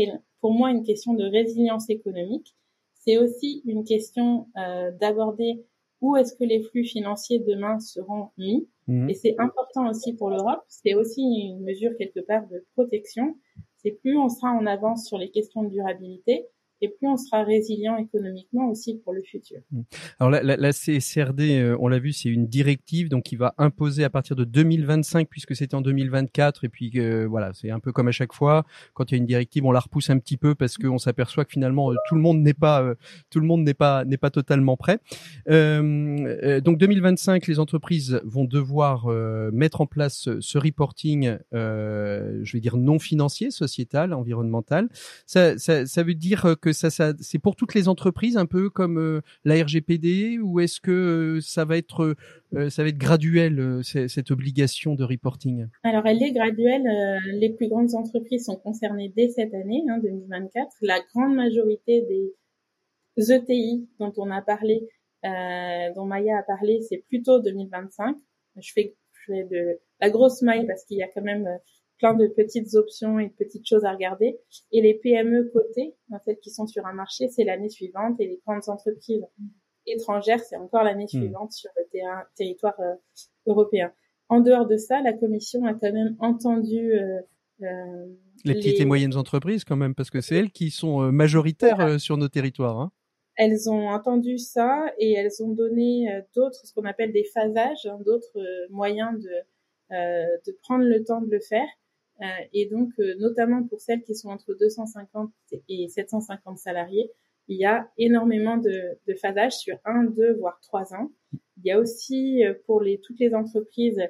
[0.41, 2.55] pour moi une question de résilience économique.
[2.95, 5.63] C'est aussi une question euh, d'aborder
[6.01, 8.67] où est-ce que les flux financiers demain seront mis.
[8.87, 9.09] Mmh.
[9.09, 10.63] Et c'est important aussi pour l'Europe.
[10.67, 13.35] C'est aussi une mesure quelque part de protection.
[13.77, 16.47] C'est plus on sera en avance sur les questions de durabilité,
[16.81, 19.59] et plus on sera résilient économiquement aussi pour le futur.
[19.71, 19.81] Mmh.
[20.19, 23.53] Alors la, la, la CSRD, euh, on l'a vu, c'est une directive donc qui va
[23.57, 27.79] imposer à partir de 2025 puisque c'était en 2024 et puis euh, voilà, c'est un
[27.79, 30.19] peu comme à chaque fois quand il y a une directive, on la repousse un
[30.19, 32.93] petit peu parce qu'on s'aperçoit que finalement euh, tout le monde n'est pas
[33.29, 34.99] tout le monde n'est pas n'est pas totalement prêt.
[35.47, 39.07] donc 2025, les entreprises vont devoir
[39.51, 44.89] mettre en place ce reporting, je vais dire non financier, sociétal, environnemental.
[45.25, 49.21] Ça, ça, ça veut dire que c'est pour toutes les entreprises un peu comme euh,
[49.45, 52.15] la RGPD ou est-ce que euh, ça va être
[52.53, 55.67] euh, ça va être graduel cette obligation de reporting?
[55.83, 56.83] Alors elle est graduelle.
[57.25, 60.67] les plus grandes entreprises sont concernées dès cette année, hein, 2024.
[60.81, 62.05] La grande majorité
[63.17, 64.87] des ETI dont on a parlé,
[65.23, 68.15] dont Maya a parlé, c'est plutôt 2025.
[68.59, 68.95] Je fais,
[69.99, 71.47] la grosse maille parce qu'il y a quand même
[71.97, 74.37] plein de petites options et de petites choses à regarder.
[74.71, 78.19] Et les PME cotées, celles qui sont sur un marché, c'est l'année suivante.
[78.19, 79.23] Et les grandes entreprises
[79.87, 81.19] étrangères, c'est encore l'année hmm.
[81.19, 82.95] suivante sur le terrain, territoire euh,
[83.45, 83.91] européen.
[84.29, 87.19] En dehors de ça, la Commission a quand même entendu euh,
[87.63, 88.05] euh
[88.45, 91.99] les petites et moyennes entreprises quand même, parce que c'est elles qui sont euh, majoritaires
[91.99, 92.79] sur nos territoires.
[92.79, 92.91] Hein.
[93.35, 97.99] Elles ont entendu ça et elles ont donné d'autres, ce qu'on appelle des phasages, hein,
[98.05, 98.39] d'autres
[98.71, 99.29] moyens de,
[99.91, 101.67] de prendre le temps de le faire.
[102.21, 105.31] Euh, et donc, euh, notamment pour celles qui sont entre 250
[105.69, 107.11] et 750 salariés,
[107.47, 111.11] il y a énormément de, de phasage sur un, deux, voire trois ans.
[111.57, 114.01] Il y a aussi euh, pour les, toutes les entreprises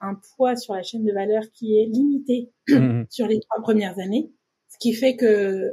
[0.00, 3.04] un poids sur la chaîne de valeur qui est limité mmh.
[3.10, 4.32] sur les trois premières années,
[4.66, 5.72] ce qui fait que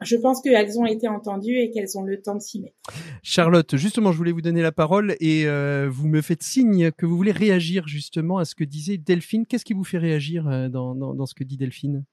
[0.00, 2.76] je pense qu'elles ont été entendues et qu'elles ont le temps de s'y mettre.
[3.22, 7.04] Charlotte, justement, je voulais vous donner la parole et euh, vous me faites signe que
[7.04, 9.46] vous voulez réagir justement à ce que disait Delphine.
[9.46, 12.04] Qu'est-ce qui vous fait réagir euh, dans, dans, dans ce que dit Delphine?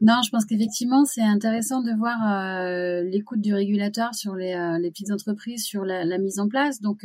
[0.00, 4.90] Non, je pense qu'effectivement, c'est intéressant de voir euh, l'écoute du régulateur sur les, les,
[4.90, 6.80] petites entreprises, sur la, la, mise en place.
[6.80, 7.04] Donc,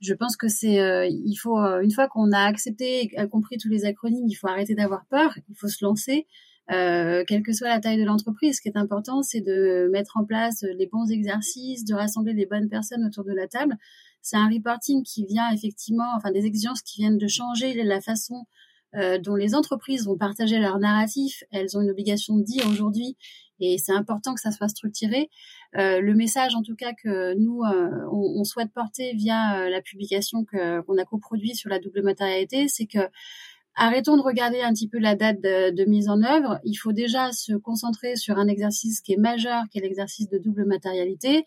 [0.00, 3.84] je pense que c'est, il faut une fois qu'on a accepté et compris tous les
[3.84, 6.26] acronymes, il faut arrêter d'avoir peur, il faut se lancer.
[6.70, 10.16] Euh, quelle que soit la taille de l'entreprise, ce qui est important, c'est de mettre
[10.16, 13.76] en place les bons exercices, de rassembler les bonnes personnes autour de la table.
[14.20, 18.44] C'est un reporting qui vient effectivement, enfin des exigences qui viennent de changer la façon
[18.96, 21.42] euh, dont les entreprises vont partager leur narratif.
[21.52, 23.16] Elles ont une obligation de dire aujourd'hui,
[23.60, 25.30] et c'est important que ça soit structuré.
[25.72, 27.62] le message en tout cas que nous
[28.12, 33.00] on, souhaite porter via la publication qu'on a coproduit sur la double matérialité, c'est que
[33.80, 36.58] Arrêtons de regarder un petit peu la date de, mise en œuvre.
[36.64, 40.36] Il faut déjà se concentrer sur un exercice qui est majeur, qui est l'exercice de
[40.36, 41.44] double matérialité,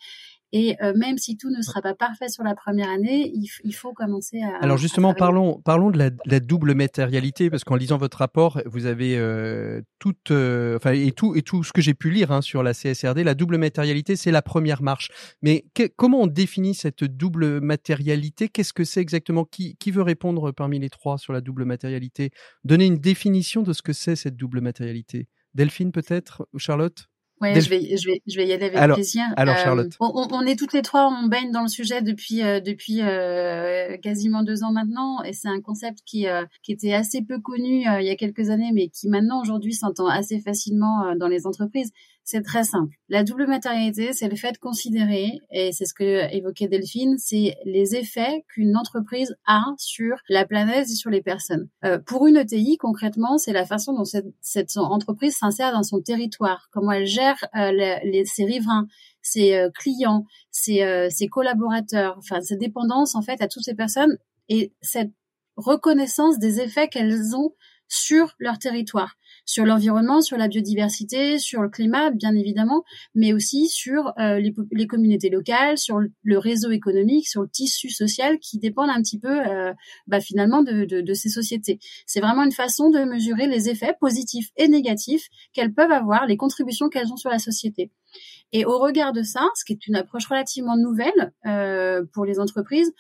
[0.54, 3.94] et euh, même si tout ne sera pas parfait sur la première année, il, faut
[3.94, 4.58] commencer à.
[4.62, 9.18] Alors justement, parlons parlons de la, double matérialité parce qu'en lisant votre rapport, vous avez
[9.18, 12.64] euh, toute, euh, enfin et tout et tout ce que j'ai pu lire hein, sur
[12.64, 15.10] la CSRD, la double matérialité, c'est la première marche.
[15.42, 18.50] Mais comment on définit cette double matérialité?
[18.50, 19.46] Qu'est-ce que c'est exactement?
[19.46, 22.32] Qui, qui veut répondre parmi les trois sur la double matérialité?
[22.66, 25.28] Donner une définition de ce que c'est cette double matérialité.
[25.54, 26.46] Delphine peut-être?
[26.54, 27.11] Ou Charlotte?
[27.42, 29.24] Ouais, je vais, je vais, je vais y aller avec plaisir.
[29.36, 29.92] Alors, euh, Charlotte.
[30.00, 33.98] on, on, est toutes les trois, on baigne dans le sujet depuis euh, depuis euh,
[33.98, 36.28] quasiment deux ans maintenant, et c'est un concept qui
[36.62, 40.08] qui était assez peu connu il y a quelques années, mais qui maintenant aujourd'hui s'entend
[40.08, 41.92] assez facilement dans les entreprises.
[42.24, 42.94] C'est très simple.
[43.10, 47.58] La double matérialité, c'est le fait de considérer, et c'est ce que évoquait Delphine, c'est
[47.66, 51.68] les effets qu'une entreprise a sur la planète et sur les personnes.
[51.84, 56.02] Euh, pour une ETI, concrètement, c'est la façon dont cette, cette entreprise s'insère dans son
[56.02, 58.88] territoire, comment elle gère euh, les, ses riverains,
[59.22, 63.76] ses euh, clients, ses, euh, ses collaborateurs, enfin ses dépendances en fait à toutes ces
[63.76, 64.18] personnes
[64.50, 65.12] et cette
[65.56, 67.54] reconnaissance des effets qu'elles ont
[67.88, 72.84] sur leur territoire sur l'environnement, sur la biodiversité, sur le climat, bien évidemment,
[73.16, 78.40] mais aussi sur euh, les, communautés locales, sur le réseau économique, sur le tissu social
[78.40, 79.74] qui dépendent un petit peu euh,
[80.08, 81.80] bah, finalement de, de, ces sociétés.
[82.06, 86.38] C'est vraiment une façon de mesurer les effets positifs et négatifs qu'elles peuvent avoir, les
[86.38, 87.92] contributions qu'elles ont sur la société.
[88.54, 92.40] Et au regard de ça, ce qui est une approche relativement nouvelle euh, pour les
[92.40, 92.92] entreprises,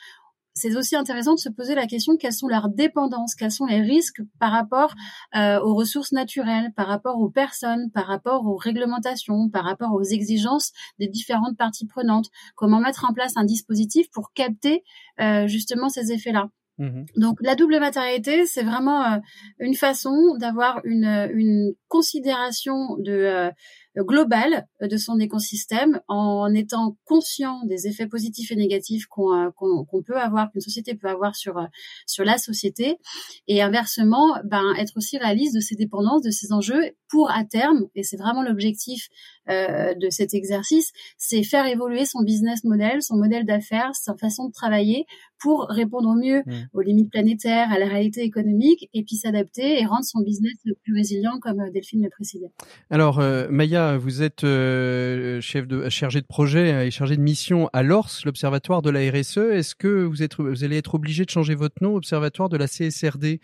[0.53, 3.81] c'est aussi intéressant de se poser la question quelles sont leurs dépendances, quels sont les
[3.81, 4.93] risques par rapport
[5.35, 10.03] euh, aux ressources naturelles, par rapport aux personnes, par rapport aux réglementations, par rapport aux
[10.03, 12.27] exigences des différentes parties prenantes?
[12.55, 14.83] Comment mettre en place un dispositif pour capter
[15.19, 16.49] euh, justement ces effets-là?
[16.77, 19.17] Mmh Donc la double matérialité, c'est vraiment euh,
[19.59, 23.51] une façon d'avoir une, une considération de
[23.97, 30.17] global de son écosystème en étant conscient des effets positifs et négatifs qu'on euh, peut
[30.17, 31.65] avoir, qu'une société peut avoir sur euh,
[32.05, 32.97] sur la société,
[33.47, 37.87] et inversement, ben être aussi réaliste de ses dépendances, de ses enjeux, pour à terme,
[37.95, 39.09] et c'est vraiment l'objectif
[39.49, 44.47] euh, de cet exercice, c'est faire évoluer son business model, son modèle d'affaires, sa façon
[44.47, 45.05] de travailler
[45.39, 46.53] pour répondre au mieux mmh.
[46.73, 50.75] aux limites planétaires, à la réalité économique, et puis s'adapter et rendre son business le
[50.83, 52.51] plus résilient, comme Delphine le précisait.
[52.91, 57.83] Alors, Maya, vous êtes euh, chef de chargé de projet et chargé de mission à
[57.83, 59.37] l'ORS, l'Observatoire de la RSE.
[59.37, 62.67] Est-ce que vous êtes vous allez être obligé de changer votre nom, Observatoire de la
[62.67, 63.39] CSRD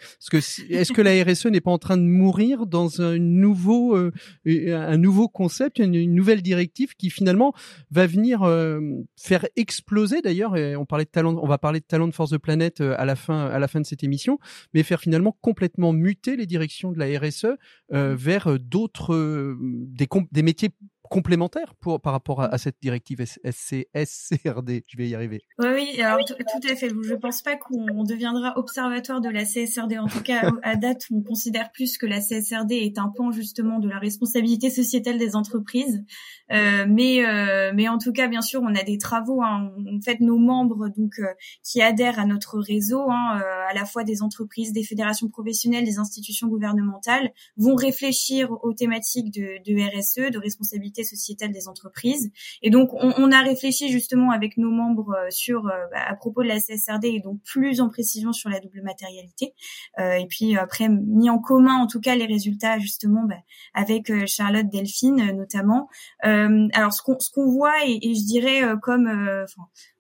[0.70, 4.12] Est-ce que la RSE n'est pas en train de mourir dans un nouveau euh,
[4.46, 7.54] un nouveau concept, une, nouvelle directive qui finalement
[7.92, 8.80] va venir euh,
[9.16, 12.38] faire exploser d'ailleurs on parlait de talent on va parler de talent de force de
[12.38, 14.40] planète à la fin à la fin de cette émission,
[14.74, 17.58] mais faire finalement complètement muter les directions de la RSE
[17.90, 20.70] vers d'autres des des métiers
[21.10, 24.84] complémentaires pour, par rapport à, cette directive SCSCRD.
[24.88, 25.42] Je vais y arriver.
[25.60, 26.90] Oui, oui, tout à fait.
[26.90, 29.98] Je ne pense pas qu'on deviendra observatoire de la CSRD.
[29.98, 33.80] En tout cas, à date, on considère plus que la CSRD est un pan justement
[33.80, 36.04] de la responsabilité sociétale des entreprises.
[36.52, 39.42] Euh, mais, euh, mais en tout cas, bien sûr, on a des travaux.
[39.42, 39.72] Hein.
[39.94, 41.26] En fait, nos membres donc euh,
[41.64, 46.00] qui adhèrent à notre réseau, hein, à la fois des entreprises, des fédérations professionnelles, des
[46.00, 52.32] institutions gouvernementales, vont réfléchir aux thématiques de, de RSE, de responsabilité sociétale des entreprises.
[52.62, 56.48] Et donc, on, on a réfléchi justement avec nos membres sur bah, à propos de
[56.48, 59.54] la CSRD et donc plus en précision sur la double matérialité.
[60.00, 63.36] et puis après, mis en commun en tout cas les résultats justement bah,
[63.74, 65.90] avec Charlotte Delphine notamment.
[66.26, 69.46] Euh, alors ce qu'on ce qu'on voit et, je dirais euh, comme, euh,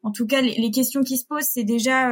[0.03, 2.10] en tout cas les, les, questions qui se posent, c'est déjà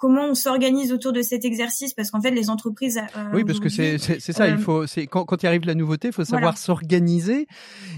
[0.00, 3.60] comment on s'organise autour de cet exercice parce qu'en fait les entreprises euh, oui parce
[3.60, 6.14] que c'est c'est ça il euh, faut c'est quand quand il arrive la nouveauté il
[6.14, 7.46] faut savoir s'organiser.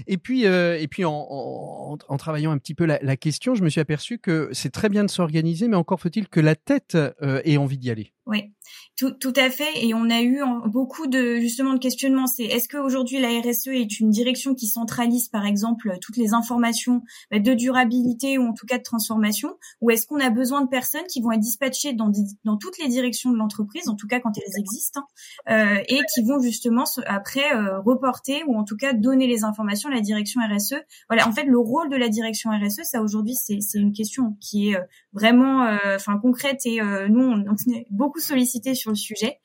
[0.05, 3.55] Et puis euh, et puis en, en, en, travaillant un petit peu la, la, question
[3.55, 6.55] je me suis aperçu que c'est très bien de s'organiser mais encore faut-il que la
[6.55, 8.51] tête ait envie d'y aller oui
[8.95, 12.69] tout, tout à fait et on a eu beaucoup de justement de questionnements c'est est-ce
[12.69, 17.53] qu'aujourd'hui la RSE est une direction qui centralise par exemple toutes les informations bah, de
[17.53, 21.21] durabilité ou en tout cas de transformation ou est-ce qu'on a besoin de personnes qui
[21.21, 22.11] vont être dispatchées dans,
[22.43, 25.01] dans toutes les directions de l'entreprise, en tout cas quand elles existent,
[25.47, 29.43] hein, euh, et qui vont justement après euh, reporter ou en tout cas donner les
[29.43, 30.75] informations à la direction RSE.
[31.09, 34.69] Voilà, en fait, le rôle de la direction RSE, ça aujourd'hui, c'est une question qui
[34.69, 34.81] est euh,
[35.13, 36.79] vraiment, enfin concrètes et
[37.09, 39.39] nous on, on, est beaucoup sollicité sur le sujet.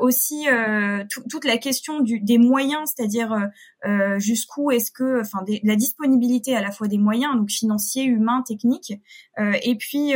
[0.00, 0.46] aussi
[1.30, 3.34] toute la question du, des moyens, c'est-à-dire
[4.18, 8.94] jusqu'où est-ce que, enfin la disponibilité à la fois des moyens, donc financiers, humains, techniques,
[9.38, 10.12] et puis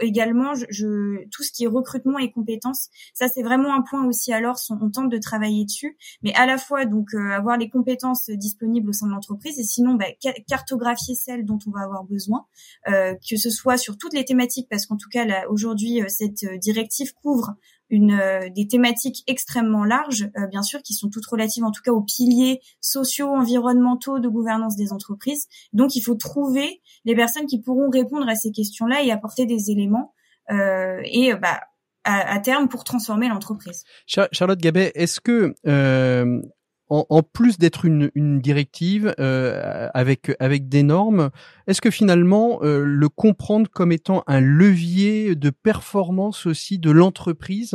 [0.00, 2.88] également je, je, tout ce qui est recrutement et compétences.
[3.14, 4.32] Ça c'est vraiment un point aussi.
[4.32, 8.90] Alors on tente de travailler dessus, mais à la fois donc avoir les compétences disponibles
[8.90, 10.06] au sein de l'entreprise et sinon bah,
[10.48, 12.46] cartographier celles dont on va avoir besoin,
[12.88, 16.06] euh, que ce soit sur toutes les thématiques, parce qu'en tout cas là aujourd'hui euh,
[16.08, 17.54] cette euh, directive couvre
[17.90, 18.18] une
[18.54, 22.60] des thématiques extrêmement larges, bien sûr, qui sont toutes relatives en tout cas aux piliers
[22.80, 25.46] sociaux, environnementaux de gouvernance des entreprises.
[25.72, 29.70] Donc il faut trouver les personnes qui pourront répondre à ces questions-là et apporter des
[29.70, 30.12] éléments
[30.50, 31.60] et bah
[32.04, 33.84] à, terme pour transformer l'entreprise.
[34.06, 36.42] Charlotte Gabet, est-ce que euh,
[36.90, 41.30] en, plus d'être une, une, directive euh, avec avec des normes,
[41.66, 47.74] est-ce que finalement euh, le comprendre comme étant un levier de performance aussi de l'entreprise,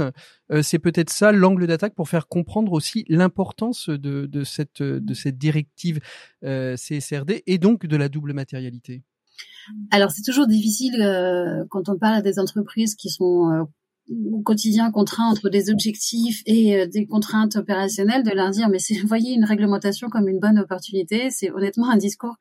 [0.51, 5.13] euh, c'est peut-être ça l'angle d'attaque pour faire comprendre aussi l'importance de, de cette de
[5.13, 5.99] cette directive
[6.43, 9.03] CSRD et donc de la double matérialité?
[9.91, 10.97] Alors c'est toujours difficile
[11.69, 13.67] quand on parle à des entreprises qui sont au
[14.43, 19.07] quotidien contraint entre des objectifs et euh, des contraintes opérationnelles, de leur dire mais vous
[19.07, 22.37] voyez une réglementation comme une bonne opportunité, c'est honnêtement un discours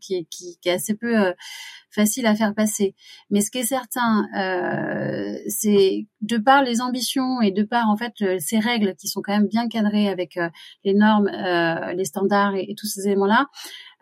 [0.00, 1.32] qui, qui, est assez peu euh,
[1.90, 2.94] facile à faire passer.
[3.30, 7.96] Mais ce qui est certain, euh, c'est de par les ambitions et de par en
[7.96, 10.38] fait ces règles qui sont quand même bien cadrées avec
[10.84, 11.30] les normes,
[11.94, 13.46] les standards et tous ces éléments-là,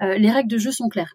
[0.00, 1.14] les règles de jeu sont claires.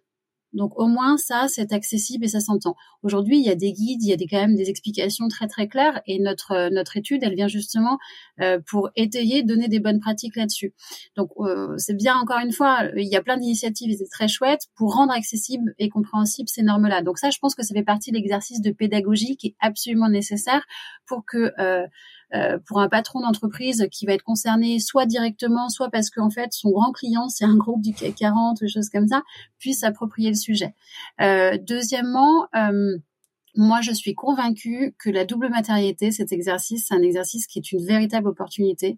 [0.55, 2.75] Donc au moins ça, c'est accessible et ça s'entend.
[3.03, 5.47] Aujourd'hui, il y a des guides, il y a des, quand même des explications très
[5.47, 7.97] très claires et notre euh, notre étude, elle vient justement
[8.41, 10.73] euh, pour étayer, donner des bonnes pratiques là-dessus.
[11.15, 14.61] Donc euh, c'est bien encore une fois, il y a plein d'initiatives, c'est très chouette
[14.75, 17.01] pour rendre accessible et compréhensible ces normes-là.
[17.01, 20.09] Donc ça, je pense que ça fait partie de l'exercice de pédagogie qui est absolument
[20.09, 20.65] nécessaire
[21.05, 21.53] pour que
[22.65, 26.71] pour un patron d'entreprise qui va être concerné soit directement, soit parce qu'en fait son
[26.71, 29.23] grand client c'est un groupe du CAC 40 ou des choses comme ça,
[29.59, 30.73] puisse s'approprier le sujet.
[31.21, 32.97] Euh, deuxièmement, euh,
[33.55, 37.71] moi, je suis convaincue que la double matérialité, cet exercice, c'est un exercice qui est
[37.71, 38.97] une véritable opportunité.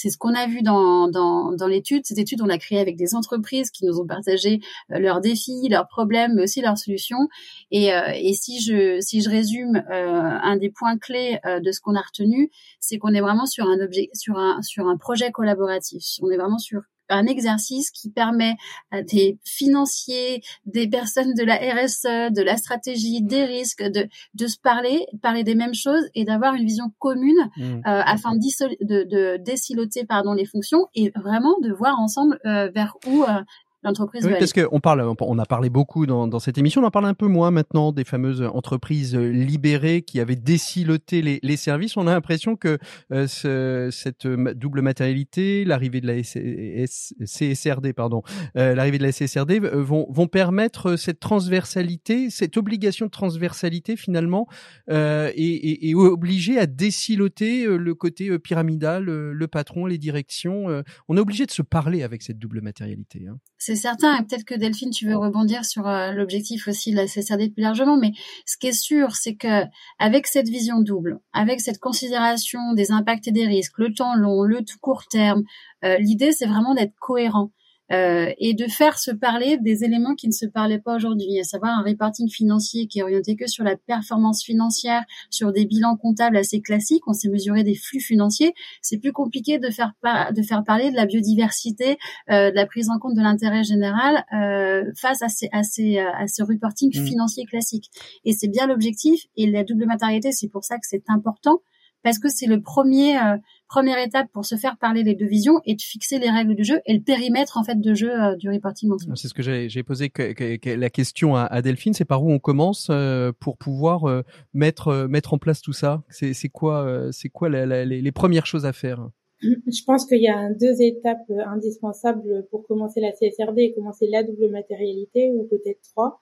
[0.00, 2.02] C'est ce qu'on a vu dans, dans, dans l'étude.
[2.06, 4.60] Cette étude, on l'a créée avec des entreprises qui nous ont partagé
[4.92, 7.28] euh, leurs défis, leurs problèmes, mais aussi leurs solutions.
[7.72, 11.80] Et, euh, et si je si je résume euh, un des points clés de ce
[11.80, 15.32] qu'on a retenu, c'est qu'on est vraiment sur un objet, sur un sur un projet
[15.32, 16.04] collaboratif.
[16.22, 18.54] On est vraiment sur un exercice qui permet
[18.90, 24.46] à des financiers, des personnes de la RSE, de la stratégie, des risques, de, de
[24.46, 27.62] se parler, parler des mêmes choses et d'avoir une vision commune mmh.
[27.62, 32.68] euh, afin de, de, de désiloter pardon les fonctions et vraiment de voir ensemble euh,
[32.74, 33.42] vers où euh,
[33.88, 36.90] l'entreprise oui, parce qu'on parle, on a parlé beaucoup dans, dans, cette émission, on en
[36.90, 41.56] parle un peu moins maintenant des fameuses entreprises euh, libérées qui avaient déciloté les, les
[41.56, 41.96] services.
[41.96, 42.78] On a l'impression que
[43.12, 48.22] euh, ce, cette double matérialité, l'arrivée de la CSRD, pardon,
[48.56, 54.48] euh, l'arrivée de la CSRD vont, vont permettre cette transversalité, cette obligation de transversalité finalement,
[54.90, 60.82] euh, et, et, et, obliger à déciloter le côté pyramidal, le patron, les directions.
[61.08, 63.26] on est obligé de se parler avec cette double matérialité.
[63.28, 63.38] Hein.
[63.58, 67.06] C'est certain, et peut-être que Delphine, tu veux rebondir sur euh, l'objectif aussi de la
[67.06, 68.12] CSRD plus largement, mais
[68.44, 69.64] ce qui est sûr, c'est que
[69.98, 74.42] avec cette vision double, avec cette considération des impacts et des risques, le temps long,
[74.42, 75.44] le court terme,
[75.84, 77.50] euh, l'idée c'est vraiment d'être cohérent.
[77.90, 81.44] Euh, et de faire se parler des éléments qui ne se parlaient pas aujourd'hui, à
[81.44, 85.96] savoir un reporting financier qui est orienté que sur la performance financière, sur des bilans
[85.96, 87.02] comptables assez classiques.
[87.06, 88.52] On sait mesurer des flux financiers.
[88.82, 91.98] C'est plus compliqué de faire de faire parler de la biodiversité,
[92.30, 95.98] euh, de la prise en compte de l'intérêt général euh, face à ces à ces
[95.98, 97.06] à ce reporting mmh.
[97.06, 97.90] financier classique.
[98.24, 99.24] Et c'est bien l'objectif.
[99.36, 101.62] Et la double matérialité, c'est pour ça que c'est important
[102.02, 103.36] parce que c'est le premier euh,
[103.68, 106.64] première étape pour se faire parler les deux visions et de fixer les règles du
[106.64, 108.90] jeu et le périmètre en fait de jeu euh, du reporting.
[109.14, 112.88] C'est ce que j'ai posé que, la question à, Delphine, c'est par où on commence
[112.90, 114.22] euh, pour pouvoir
[114.54, 116.02] mettre mettre en place tout ça?
[116.10, 119.08] C'est quoi c'est quoi les, premières choses à faire?
[119.42, 124.24] Je pense qu'il y a deux étapes indispensables pour commencer la CSRD et commencer la
[124.24, 126.20] double matérialité ou peut-être trois.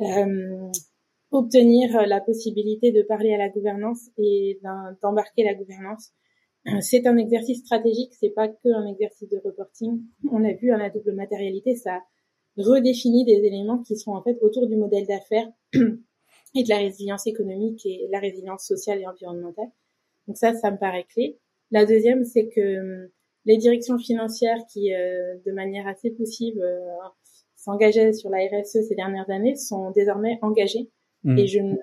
[0.00, 0.70] Euh,
[1.30, 4.60] obtenir euh, la possibilité de parler à la gouvernance et
[5.02, 6.12] d'embarquer la gouvernance.
[6.66, 10.02] Euh, c'est un exercice stratégique, c'est pas que un exercice de reporting.
[10.30, 12.02] On l'a vu à la double matérialité, ça
[12.56, 17.26] redéfinit des éléments qui sont en fait autour du modèle d'affaires et de la résilience
[17.26, 19.70] économique et la résilience sociale et environnementale.
[20.26, 21.38] Donc ça, ça me paraît clé.
[21.70, 23.12] La deuxième, c'est que euh,
[23.44, 26.60] les directions financières qui, de manière assez poussive,
[27.56, 30.90] s'engageaient sur la RSE ces dernières années sont désormais engagées
[31.24, 31.46] et mm.
[31.46, 31.74] je ne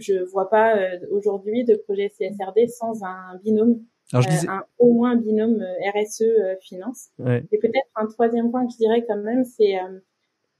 [0.00, 0.76] je vois pas
[1.10, 3.80] aujourd'hui de projet CSRD sans un binôme
[4.12, 4.48] alors, je disais...
[4.48, 5.64] un, au moins un binôme
[5.94, 6.24] RSE
[6.60, 7.08] finance.
[7.18, 9.78] Et peut-être un troisième point que je dirais quand même, c'est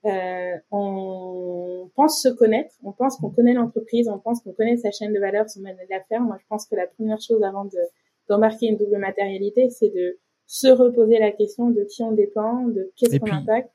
[0.07, 4.91] euh, on pense se connaître, on pense qu'on connaît l'entreprise, on pense qu'on connaît sa
[4.91, 6.20] chaîne de valeur, son modèle d'affaires.
[6.20, 7.78] Moi, je pense que la première chose avant de
[8.28, 12.91] d'embarquer une double matérialité, c'est de se reposer la question de qui on dépend, de
[12.97, 13.70] qu'est-ce qu'on impacte,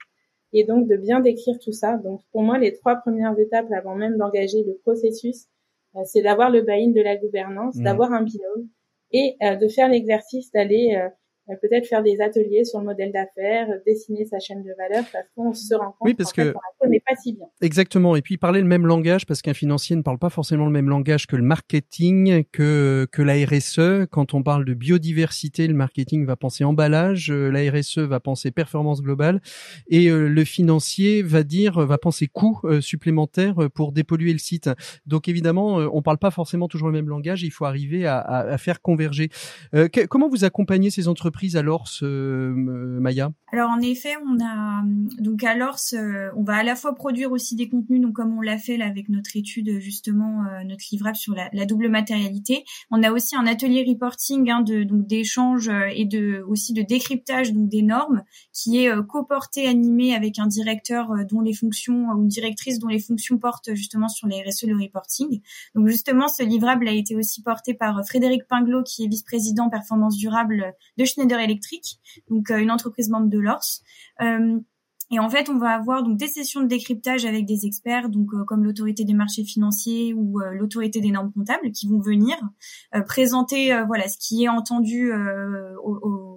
[0.54, 1.98] et donc de bien décrire tout ça.
[1.98, 5.46] Donc, pour moi, les trois premières étapes avant même d'engager le processus,
[5.96, 7.84] euh, c'est d'avoir le buy-in de la gouvernance, mmh.
[7.84, 8.68] d'avoir un binôme
[9.12, 11.10] et euh, de faire l'exercice d'aller euh,
[11.58, 15.54] peut-être faire des ateliers sur le modèle d'affaires, dessiner sa chaîne de valeur parce qu'on
[15.54, 16.54] se rend compte oui, parce que
[16.90, 17.46] n'est pas si bien.
[17.62, 18.16] Exactement.
[18.16, 20.90] Et puis parler le même langage parce qu'un financier ne parle pas forcément le même
[20.90, 24.08] langage que le marketing, que que la RSE.
[24.10, 28.52] Quand on parle de biodiversité, le marketing va penser emballage, euh, la RSE va penser
[28.52, 29.42] performance globale
[29.88, 34.70] et euh, le financier va dire va penser coûts euh, supplémentaires pour dépolluer le site.
[35.06, 37.44] Donc évidemment, on parle pas forcément toujours le même langage.
[37.44, 39.30] Il faut arriver à, à, à faire converger.
[40.10, 43.32] comment vous accompagnez ces entreprises alors, ce Maya?
[43.52, 44.84] Alors en effet, on a
[45.20, 45.96] donc à l'ORS,
[46.36, 48.86] on va à la fois produire aussi des contenus, donc comme on l'a fait là
[48.86, 52.64] avec notre étude justement, euh, notre livrable sur la, double matérialité.
[52.92, 56.82] On a aussi un atelier reporting hein, de donc d'échange euh, et de aussi de
[56.82, 58.24] décryptage donc des normes
[58.54, 62.88] qui est euh, coporté animé avec un directeur dont les fonctions ou une directrice dont
[62.88, 65.42] les fonctions portent justement sur les RSE le reporting.
[65.76, 70.18] Donc justement, ce livrable a été aussi porté par Frédéric Pinglot qui est vice-président performance
[70.18, 72.00] durable de Schneider électrique,
[72.30, 73.82] donc euh, une entreprise membre de l'ORS.
[74.22, 74.60] Euh,
[75.12, 78.28] et en fait, on va avoir donc des sessions de décryptage avec des experts, donc
[78.34, 82.38] euh, comme l'autorité des marchés financiers ou l'autorité des normes comptables, qui vont venir
[83.08, 85.12] présenter voilà ce qui est entendu
[85.84, 86.29] au,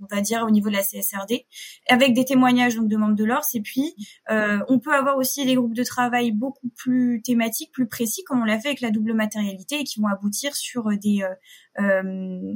[0.00, 1.46] on va dire au niveau de la CSRD,
[1.88, 3.46] avec des témoignages donc de membres de l'ORS.
[3.54, 3.94] Et puis,
[4.30, 8.40] euh, on peut avoir aussi des groupes de travail beaucoup plus thématiques, plus précis, comme
[8.40, 12.54] on l'a fait avec la double matérialité, et qui vont aboutir sur des euh, euh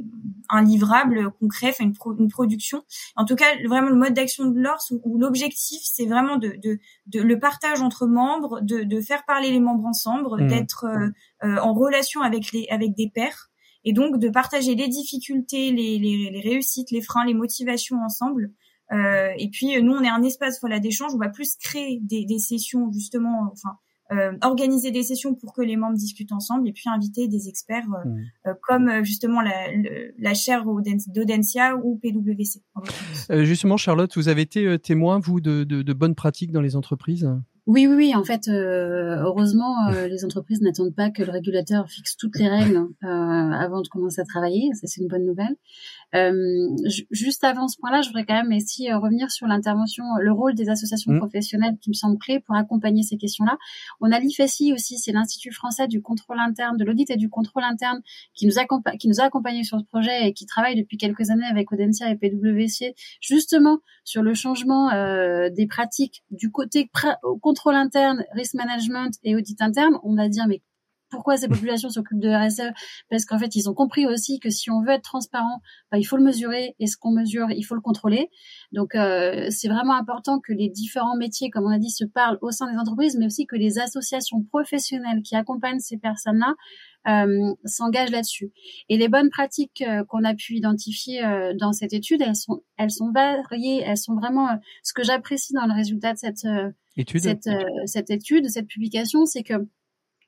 [0.49, 2.83] un livrable concret, enfin une, une, production.
[3.15, 6.79] En tout cas, vraiment le mode d'action de l'ORS où, l'objectif, c'est vraiment de, de,
[7.07, 10.47] de, le partage entre membres, de, de faire parler les membres ensemble, mmh.
[10.47, 11.09] d'être euh,
[11.43, 13.50] euh, en relation avec les avec des pairs
[13.83, 18.51] et donc de partager les difficultés, les, les, les réussites, les freins, les motivations ensemble.
[18.91, 21.13] Euh, et puis nous, on est un espace voilà d'échange.
[21.15, 23.77] On va plus créer des, des sessions justement, enfin
[24.11, 27.85] euh, organiser des sessions pour que les membres discutent ensemble et puis inviter des experts
[27.93, 28.25] euh, mmh.
[28.47, 29.53] euh comme euh, justement la,
[30.19, 32.61] la chaire d'Audencia ou PwC.
[33.29, 36.75] Euh, justement, Charlotte, vous avez été témoin vous de, de, de bonnes pratiques dans les
[36.75, 37.29] entreprises?
[37.67, 38.15] Oui, oui, oui.
[38.15, 42.47] En fait, euh, heureusement, euh, les entreprises n'attendent pas que le régulateur fixe toutes les
[42.49, 44.69] règles euh, avant de commencer à travailler.
[44.73, 45.55] Ça, c'est une bonne nouvelle.
[47.11, 50.69] Juste avant ce point-là, je voudrais quand même aussi revenir sur l'intervention, le rôle des
[50.69, 51.19] associations mmh.
[51.19, 53.57] professionnelles qui me semble clé pour accompagner ces questions-là.
[54.01, 57.63] On a l'IFSI aussi, c'est l'Institut français du contrôle interne, de l'audit et du contrôle
[57.63, 58.01] interne,
[58.33, 61.29] qui nous, accompagne, qui nous a accompagnés sur ce projet et qui travaille depuis quelques
[61.29, 64.89] années avec Audencia et PwC, justement sur le changement
[65.49, 66.89] des pratiques du côté
[67.41, 70.61] contrôle interne, risk management et audit interne, on va dire mais
[71.11, 72.73] pourquoi ces populations s'occupent de RSE
[73.09, 76.03] Parce qu'en fait, ils ont compris aussi que si on veut être transparent, bah, il
[76.03, 78.29] faut le mesurer et ce qu'on mesure, il faut le contrôler.
[78.71, 82.39] Donc, euh, c'est vraiment important que les différents métiers, comme on a dit, se parlent
[82.41, 86.55] au sein des entreprises, mais aussi que les associations professionnelles qui accompagnent ces personnes-là
[87.07, 88.51] euh, s'engagent là-dessus.
[88.87, 92.61] Et les bonnes pratiques euh, qu'on a pu identifier euh, dans cette étude, elles sont,
[92.77, 94.49] elles sont variées, elles sont vraiment
[94.83, 96.45] ce que j'apprécie dans le résultat de cette
[96.95, 97.49] étude, cette,
[97.85, 99.67] cette étude, cette publication, c'est que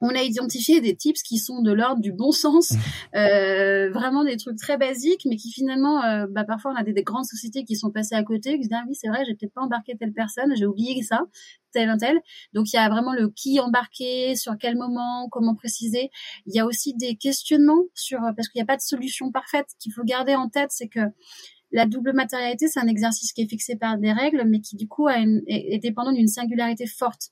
[0.04, 2.74] on a identifié des tips qui sont de l'ordre du bon sens,
[3.16, 6.94] euh, vraiment des trucs très basiques, mais qui finalement, euh, bah, parfois on a des,
[7.04, 9.34] grandes sociétés qui sont passées à côté, qui se disent ah oui c'est vrai, j'ai
[9.36, 11.22] peut-être pas embarqué telle personne, j'ai oublié ça,
[11.72, 12.20] tel un tel.
[12.54, 16.10] Donc il y a vraiment le qui embarquer, sur quel moment, comment préciser.
[16.46, 19.68] Il y a aussi des questionnements sur parce qu'il n'y a pas de solution parfaite
[19.80, 21.00] qu'il faut garder en tête, c'est que
[21.72, 24.88] la double matérialité, c'est un exercice qui est fixé par des règles, mais qui du
[24.88, 27.32] coup a une, est dépendant d'une singularité forte.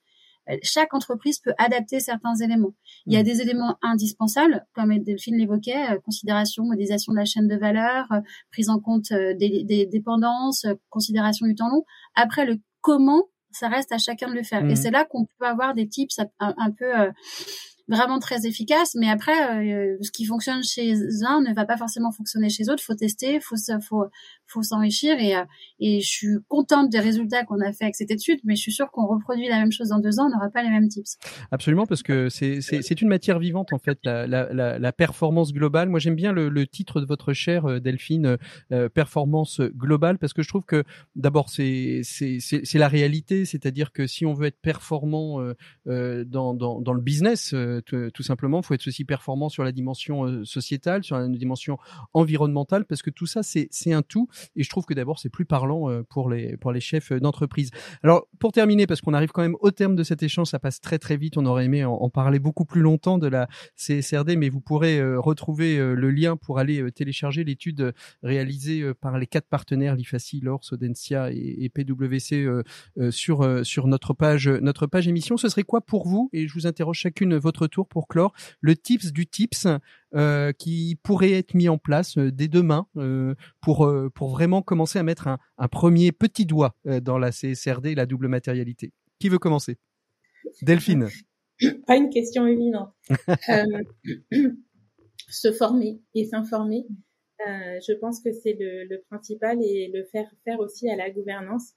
[0.50, 2.74] Euh, chaque entreprise peut adapter certains éléments.
[3.06, 3.26] Il y a mm.
[3.26, 8.22] des éléments indispensables, comme Delphine l'évoquait, euh, considération, modélisation de la chaîne de valeur, euh,
[8.52, 11.84] prise en compte des, dépendances, considération du temps long.
[12.16, 14.64] Après, le comment, ça reste à chacun de le faire.
[14.66, 14.76] Et mm.
[14.76, 16.92] c'est là qu'on peut avoir des tips un, peu
[17.92, 18.96] vraiment très efficace.
[18.96, 20.94] Mais après, euh, ce qui fonctionne chez
[21.26, 22.84] un ne va pas forcément fonctionner chez d'autres.
[22.84, 23.56] Faut tester, faut
[23.88, 24.06] faut
[24.48, 25.20] faut s'enrichir.
[25.20, 25.44] Et euh,
[25.80, 28.72] et je suis contente des résultats qu'on a fait avec cette étude, mais je suis
[28.72, 31.18] sûre qu'on reproduit la même chose dans deux ans, on n'aura pas les mêmes tips.
[31.52, 35.90] Absolument, parce que c'est une matière vivante en fait, la la performance globale.
[35.90, 38.38] Moi, j'aime bien le, titre de votre chère euh, Delphine,
[38.94, 40.84] performance globale, parce que je trouve que
[41.16, 42.02] d'abord c'est
[42.74, 45.40] la réalité, c'est-à-dire que si on veut être performant
[45.86, 48.60] dans dans le business tout simplement.
[48.60, 51.78] Il faut être aussi performant sur la dimension sociétale, sur la dimension
[52.14, 54.28] environnementale, parce que tout ça, c'est un tout.
[54.56, 57.72] Et je trouve que d'abord, c'est plus parlant pour les pour les chefs d'entreprise.
[58.04, 60.82] Alors, pour terminer, parce qu'on arrive quand même au terme de cet échange, ça passe
[60.82, 61.38] très très vite.
[61.38, 65.78] On aurait aimé en, parler beaucoup plus longtemps de la CSRD, mais vous pourrez retrouver
[65.78, 71.64] le lien pour aller télécharger l'étude réalisée par les quatre partenaires, l'IFACI, l'ORS, Audencia et,
[71.64, 72.48] et PwC
[73.10, 75.38] sur sur notre page notre page émission.
[75.38, 76.30] Ce serait quoi pour vous?
[76.34, 79.68] Et je vous interroge chacune votre tour pour clore le tips du tips
[80.14, 85.00] euh, qui pourrait être mis en place euh, dès demain euh, pour pour vraiment commencer
[85.00, 88.92] à mettre un, un premier petit doigt dans la CSRD, la double matérialité.
[89.20, 89.78] Qui veut commencer?
[90.62, 91.08] Delphine.
[91.88, 92.94] Pas une question évidente.
[95.30, 96.86] se former et s'informer.
[97.40, 101.74] je pense que c'est le, le, principal et le faire faire aussi à la gouvernance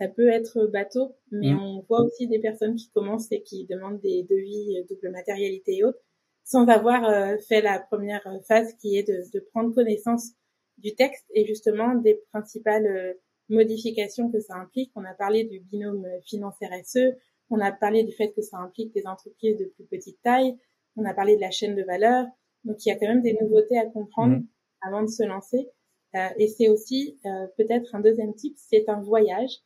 [0.00, 1.60] ça peut être bateau, mais mm.
[1.60, 5.84] on voit aussi des personnes qui commencent et qui demandent des devis double matérialité et
[5.84, 5.98] autres,
[6.44, 10.30] sans avoir euh, fait la première phase qui est de, de, prendre connaissance
[10.78, 13.12] du texte et justement des principales euh,
[13.48, 14.92] modifications que ça implique.
[14.94, 17.16] On a parlé du binôme finance-RSE,
[17.50, 20.56] on a parlé du fait que ça implique des entreprises de plus petite taille,
[20.96, 22.26] on a parlé de la chaîne de valeur.
[22.64, 24.46] Donc il y a quand même des nouveautés à comprendre mm.
[24.82, 25.68] avant de se lancer.
[26.14, 27.18] Euh, et c'est aussi
[27.58, 29.60] peut-être un deuxième type, c'est un voyage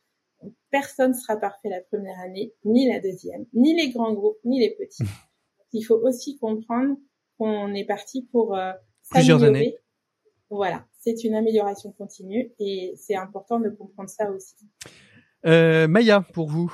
[0.69, 4.59] personne ne sera parfait la première année, ni la deuxième, ni les grands groupes, ni
[4.59, 5.03] les petits.
[5.73, 6.95] Il faut aussi comprendre
[7.37, 8.73] qu'on est parti pour euh,
[9.09, 9.75] plusieurs années.
[10.49, 14.55] Voilà, c'est une amélioration continue et c'est important de comprendre ça aussi.
[15.45, 16.71] Euh, Maya, pour vous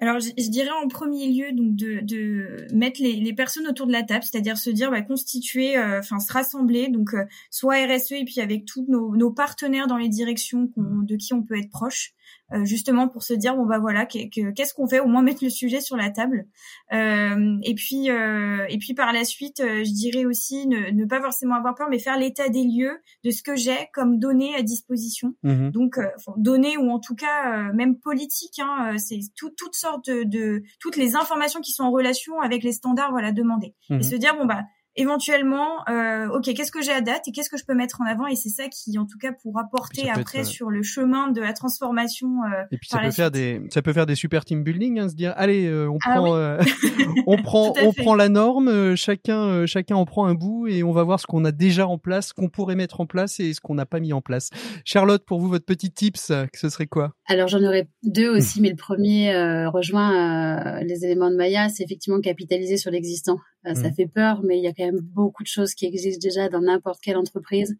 [0.00, 3.92] alors, je, dirais en premier lieu donc de, de mettre les, les, personnes autour de
[3.92, 8.12] la table, c'est-à-dire se dire bah, constituer, euh, enfin se rassembler, donc euh, soit RSE
[8.12, 11.70] et puis avec tous nos, nos partenaires dans les directions de qui on peut être
[11.70, 12.14] proche,
[12.52, 15.50] euh, justement pour se dire bon bah voilà qu'est-ce qu'on fait au moins mettre le
[15.50, 16.46] sujet sur la table.
[16.92, 21.20] Euh, et puis euh, et puis par la suite je dirais aussi ne, ne, pas
[21.20, 24.62] forcément avoir peur mais faire l'état des lieux de ce que j'ai comme données à
[24.62, 25.34] disposition.
[25.42, 25.98] Mmh donc
[26.36, 31.16] données ou en tout cas même politique hein, c'est tout, toutes sortes de, toutes les
[31.16, 33.74] informations qui sont en relation avec les standards voilà demandés.
[33.90, 34.62] Et mmh se dire bon bah
[34.96, 38.06] éventuellement, euh, ok, qu'est-ce que j'ai à date et qu'est-ce que je peux mettre en
[38.06, 41.30] avant et c'est ça qui, en tout cas, pourra porter après euh, sur le chemin
[41.30, 42.28] de la transformation.
[42.44, 45.08] Euh, et puis ça peut faire des, ça peut faire des super team building, hein,
[45.08, 46.58] se dire, allez, euh, on, ah prend,
[47.26, 51.02] on prend, on prend la norme, chacun, chacun en prend un bout et on va
[51.02, 53.74] voir ce qu'on a déjà en place, qu'on pourrait mettre en place et ce qu'on
[53.74, 54.50] n'a pas mis en place.
[54.84, 57.14] Charlotte, pour vous, votre petit tips, ce serait quoi?
[57.28, 59.34] Alors j'en aurais deux aussi, mais le premier
[59.66, 63.38] rejoint les éléments de Maya, c'est effectivement capitaliser sur l'existant.
[63.64, 63.94] Ça mmh.
[63.94, 66.60] fait peur, mais il y a quand même beaucoup de choses qui existent déjà dans
[66.60, 67.76] n'importe quelle entreprise,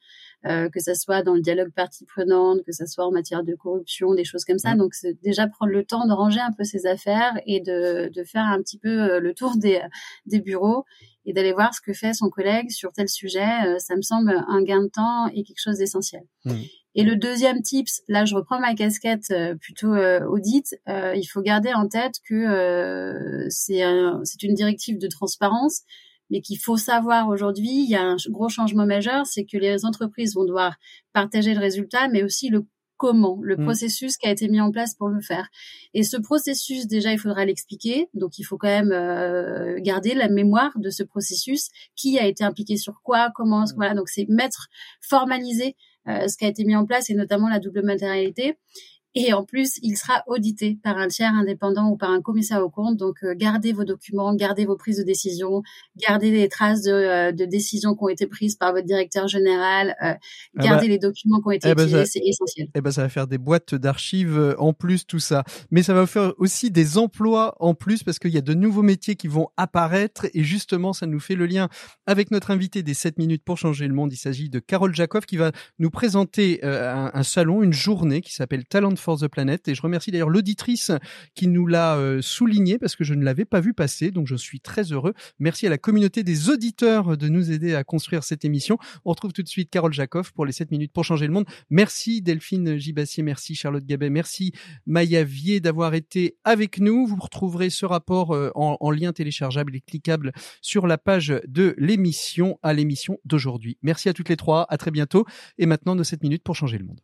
[0.46, 3.54] euh, que ça soit dans le dialogue partie prenante, que ça soit en matière de
[3.54, 4.76] corruption, des choses comme ça.
[4.76, 8.24] Donc, c'est déjà prendre le temps de ranger un peu ses affaires et de, de
[8.24, 9.80] faire un petit peu euh, le tour des,
[10.26, 10.84] des bureaux
[11.24, 13.48] et d'aller voir ce que fait son collègue sur tel sujet.
[13.66, 16.22] Euh, ça me semble un gain de temps et quelque chose d'essentiel.
[16.44, 16.52] Mmh.
[16.94, 19.30] Et le deuxième tips, là je reprends ma casquette
[19.60, 23.82] plutôt audit, il faut garder en tête que c'est
[24.24, 25.82] c'est une directive de transparence,
[26.30, 29.84] mais qu'il faut savoir aujourd'hui, il y a un gros changement majeur, c'est que les
[29.84, 30.76] entreprises vont devoir
[31.12, 32.66] partager le résultat, mais aussi le
[32.96, 33.64] comment, le mmh.
[33.64, 35.48] processus qui a été mis en place pour le faire.
[35.94, 38.08] Et ce processus, déjà, il faudra l'expliquer.
[38.14, 42.44] Donc, il faut quand même euh, garder la mémoire de ce processus, qui a été
[42.44, 43.74] impliqué sur quoi, comment, mmh.
[43.76, 43.94] voilà.
[43.94, 44.68] Donc, c'est mettre,
[45.00, 45.76] formaliser
[46.08, 48.56] euh, ce qui a été mis en place et notamment la double matérialité.
[49.18, 52.68] Et en plus, il sera audité par un tiers indépendant ou par un commissaire au
[52.68, 52.98] compte.
[52.98, 55.62] Donc, euh, gardez vos documents, gardez vos prises de décision,
[55.96, 59.96] gardez les traces de, euh, de décisions qui ont été prises par votre directeur général,
[60.02, 62.68] euh, ah gardez bah, les documents qui ont été eh ben, c'est essentiel.
[62.74, 65.44] Eh ben, ça va faire des boîtes d'archives en plus, tout ça.
[65.70, 68.82] Mais ça va faire aussi des emplois en plus parce qu'il y a de nouveaux
[68.82, 71.70] métiers qui vont apparaître et justement, ça nous fait le lien
[72.04, 74.12] avec notre invité des 7 minutes pour changer le monde.
[74.12, 78.34] Il s'agit de Carole Jacob qui va nous présenter un, un salon, une journée qui
[78.34, 79.68] s'appelle Talent for the Planet.
[79.68, 80.90] Et je remercie d'ailleurs l'auditrice
[81.34, 84.10] qui nous l'a euh, souligné parce que je ne l'avais pas vu passer.
[84.10, 85.14] Donc je suis très heureux.
[85.38, 88.78] Merci à la communauté des auditeurs de nous aider à construire cette émission.
[89.04, 91.46] On retrouve tout de suite Carole Jacob pour les 7 minutes pour changer le monde.
[91.70, 94.52] Merci Delphine Gibassier, merci Charlotte Gabet, merci
[94.86, 97.06] Maya Vier d'avoir été avec nous.
[97.06, 101.76] Vous retrouverez ce rapport euh, en, en lien téléchargeable et cliquable sur la page de
[101.78, 103.78] l'émission à l'émission d'aujourd'hui.
[103.82, 105.24] Merci à toutes les trois, à très bientôt.
[105.58, 107.00] Et maintenant nos 7 minutes pour changer le monde.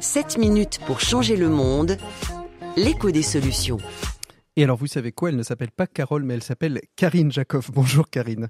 [0.00, 1.96] 7 minutes pour changer le monde,
[2.76, 3.78] l'écho des solutions.
[4.56, 5.30] Et alors, vous savez quoi?
[5.30, 7.62] Elle ne s'appelle pas Carole, mais elle s'appelle Karine Jacob.
[7.72, 8.48] Bonjour Karine.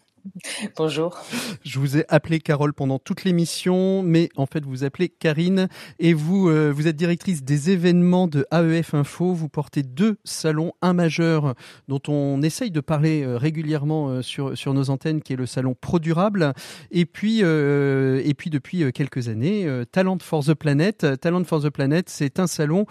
[0.76, 1.18] Bonjour.
[1.64, 6.12] Je vous ai appelé Carole pendant toute l'émission, mais en fait vous appelez Karine et
[6.12, 9.32] vous euh, vous êtes directrice des événements de AEF Info.
[9.32, 11.55] Vous portez deux salons, un majeur
[11.88, 15.46] dont on essaye de parler euh, régulièrement euh, sur sur nos antennes, qui est le
[15.46, 16.53] salon Pro Durable,
[16.92, 21.20] et puis et puis depuis quelques années Talent for the Planet.
[21.20, 22.86] Talent for the Planet, c'est un salon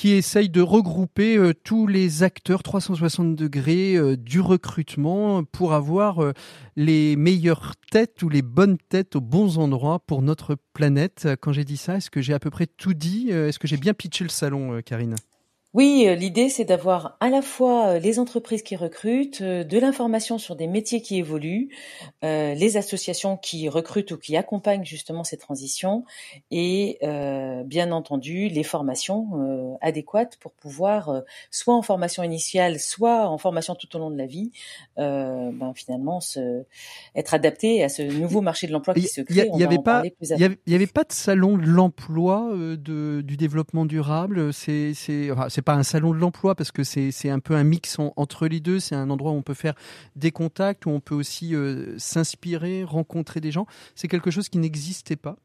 [0.00, 6.24] qui essaye de regrouper euh, tous les acteurs 360 degrés euh, du recrutement pour avoir
[6.24, 6.32] euh,
[6.74, 11.28] les meilleures têtes ou les bonnes têtes aux bons endroits pour notre planète.
[11.42, 13.28] Quand j'ai dit ça, est-ce que j'ai à peu près tout dit?
[13.28, 15.16] Est-ce que j'ai bien pitché le salon, Karine?
[15.72, 19.78] Oui, euh, l'idée c'est d'avoir à la fois euh, les entreprises qui recrutent, euh, de
[19.78, 21.68] l'information sur des métiers qui évoluent,
[22.22, 26.04] les associations qui recrutent ou qui accompagnent justement ces transitions
[26.50, 26.98] et
[27.64, 33.94] bien entendu les formations adéquates pour pouvoir soit en formation initiale, soit en formation tout
[33.96, 34.52] au long de la vie,
[34.96, 36.64] ben, finalement se,
[37.14, 39.48] être adapté à ce nouveau marché de l'emploi qui se crée.
[39.52, 44.52] Il n'y avait pas, y avait pas de salon de l'emploi du développement durable.
[44.52, 44.94] C'est,
[45.60, 48.60] c'est, pas un salon de l'emploi parce que c'est un peu un mix entre les
[48.60, 48.80] deux.
[48.80, 49.74] C'est un endroit où on peut faire
[50.16, 53.66] des contacts, où on peut aussi euh, s'inspirer, rencontrer des gens.
[53.94, 55.36] C'est quelque chose qui n'existait pas.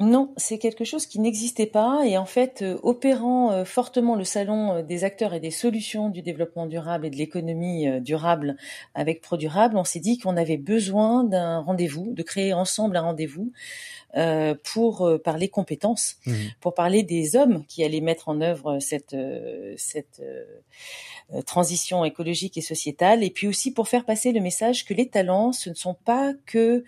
[0.00, 4.24] Non, c'est quelque chose qui n'existait pas et en fait, euh, opérant euh, fortement le
[4.24, 8.56] salon des acteurs et des solutions du développement durable et de l'économie durable
[8.94, 13.52] avec ProDurable, on s'est dit qu'on avait besoin d'un rendez-vous, de créer ensemble un rendez-vous
[14.14, 16.32] euh, pour euh, parler compétences, mmh.
[16.60, 20.22] pour parler des hommes qui allaient mettre en œuvre cette euh, cette
[21.46, 25.52] transition écologique et sociétale, et puis aussi pour faire passer le message que les talents,
[25.52, 26.84] ce ne sont pas que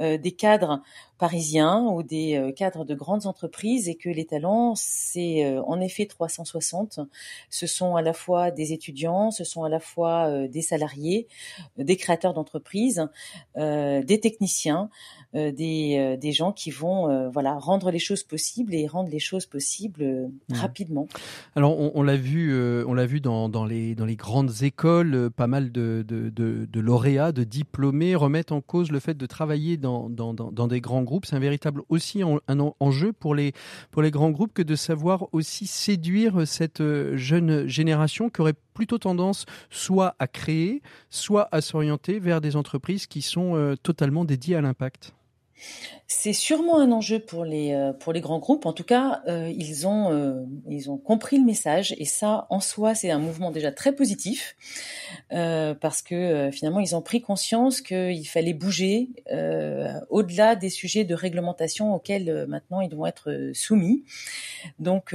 [0.00, 0.82] des cadres
[1.18, 7.00] parisiens ou des cadres de grandes entreprises et que les talents, c'est en effet 360.
[7.50, 11.28] Ce sont à la fois des étudiants, ce sont à la fois des salariés,
[11.78, 13.08] des créateurs d'entreprises,
[13.56, 14.90] des techniciens,
[15.32, 20.30] des, des gens qui vont voilà rendre les choses possibles et rendre les choses possibles
[20.48, 20.54] mmh.
[20.54, 21.06] rapidement.
[21.56, 22.54] Alors on, l'a vu,
[22.84, 26.66] on l'a vu dans, dans, les dans les grandes écoles, pas mal de, de, de,
[26.70, 30.80] de lauréats, de diplômés remettent en cause le fait de travailler dans, dans, dans des
[30.80, 32.22] grands C'est un véritable aussi
[32.80, 33.52] enjeu pour les,
[33.90, 38.54] pour les grands groupes que de savoir aussi séduire cette euh, jeune génération qui aurait
[38.74, 44.24] plutôt tendance soit à créer, soit à s'orienter vers des entreprises qui sont euh, totalement
[44.24, 45.14] dédiées à l'impact.
[46.06, 48.66] C'est sûrement un enjeu pour les euh, pour les grands groupes.
[48.66, 52.60] En tout cas, euh, ils ont euh, ils ont compris le message et ça, en
[52.60, 54.56] soi, c'est un mouvement déjà très positif
[55.30, 59.08] parce que finalement, ils ont pris conscience qu'il fallait bouger
[60.10, 64.04] au-delà des sujets de réglementation auxquels maintenant ils vont être soumis.
[64.78, 65.14] Donc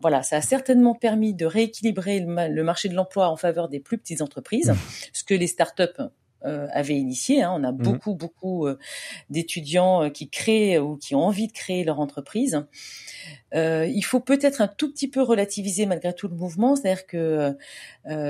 [0.00, 3.98] voilà, ça a certainement permis de rééquilibrer le, marché de l'emploi en faveur des plus
[3.98, 4.72] petites entreprises,
[5.12, 6.00] ce que les startups
[6.44, 7.42] euh, avait initié.
[7.42, 7.52] Hein.
[7.54, 8.78] On a mmh beaucoup, beaucoup euh,
[9.30, 12.64] d'étudiants euh, qui créent ou qui ont envie de créer leur entreprise.
[13.54, 17.56] il faut peut-être un tout petit peu relativiser malgré tout le mouvement, c'est-à-dire que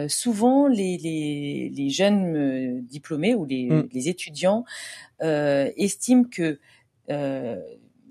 [0.08, 3.88] souvent les, les, les jeunes diplômés ou les, mmh.
[3.92, 4.64] les étudiants
[5.20, 6.58] estiment que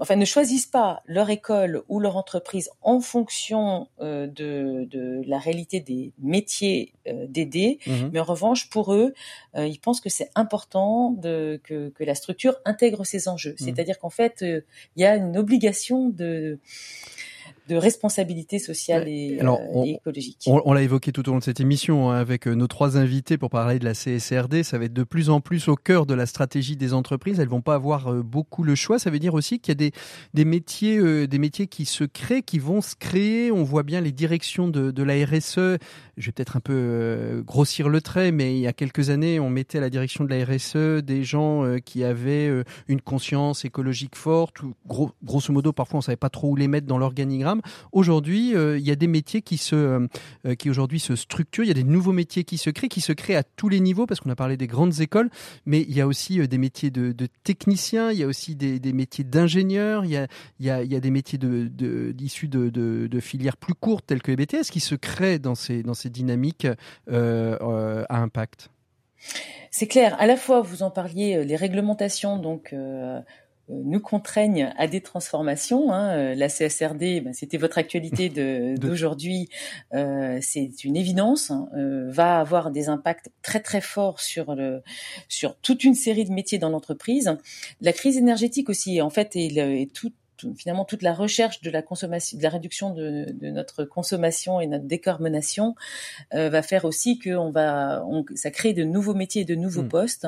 [0.01, 5.37] enfin ne choisissent pas leur école ou leur entreprise en fonction euh, de, de, la
[5.37, 9.13] réalité des métiers euh, d'aider, mmh mais en revanche pour eux,
[9.55, 13.51] euh, ils pensent que c'est important de, que, que, la structure intègre ces enjeux.
[13.51, 13.63] Mmh.
[13.63, 16.57] C'est-à-dire qu'en fait, il y a une obligation de
[17.67, 20.43] de responsabilité sociale et, euh, écologique.
[20.47, 23.37] On, l'a évoqué tout au long de cette émission hein, avec euh, nos trois invités
[23.37, 24.63] pour parler de la CSRD.
[24.63, 27.39] Ça va être de plus en plus au cœur de la stratégie des entreprises.
[27.39, 28.99] Elles vont pas avoir euh, beaucoup le choix.
[28.99, 29.91] Ça veut dire aussi qu'il y a des,
[30.33, 33.51] des métiers, des métiers qui se créent, qui vont se créer.
[33.51, 35.77] On voit bien les directions de, de la RSE.
[36.17, 39.49] Je vais peut-être un peu grossir le trait, mais il y a quelques années, on
[39.49, 42.49] mettait à la direction de la RSE des gens qui avaient
[42.87, 44.61] une conscience écologique forte.
[44.61, 47.50] Ou, gros, grosso modo, parfois, on savait pas trop où les mettre dans l'organigramme.
[47.91, 50.07] Aujourd'hui, euh, il y a des métiers qui se, euh,
[50.45, 51.65] euh, qui aujourd'hui se structurent.
[51.65, 53.79] Il y a des nouveaux métiers qui se créent, qui se créent à tous les
[53.79, 55.29] niveaux, parce qu'on a parlé des grandes écoles,
[55.65, 59.23] mais il y a aussi des métiers de, techniciens, il y a aussi des, métiers
[59.23, 60.27] d'ingénieurs, il y a,
[60.59, 64.31] y a, y a des métiers de, de, issus de, filières plus courtes telles que
[64.31, 66.67] les BTS qui se créent dans ces, dans ces dynamiques
[67.09, 68.69] à impact.
[69.69, 70.15] C'est clair.
[70.19, 72.73] À la fois, vous en parliez, les réglementations, donc
[73.83, 75.91] nous contraignent à des transformations.
[75.91, 76.15] Hein.
[76.15, 78.29] Euh, la CSRD, ben, c'était votre actualité
[78.77, 79.49] d'aujourd'hui,
[79.93, 81.69] euh, c'est une évidence, hein.
[82.07, 84.81] va avoir des impacts très très forts sur le
[85.27, 87.35] sur toute une série de métiers dans l'entreprise.
[87.81, 90.11] La crise énergétique aussi, en fait, et, tout
[90.57, 94.67] finalement toute la recherche de la consommation, de la réduction de, de notre consommation et
[94.67, 95.75] notre décarbonation
[96.31, 99.83] va faire aussi que on va, on, ça crée de nouveaux métiers et de nouveaux
[99.83, 99.89] mmh.
[99.89, 100.27] postes.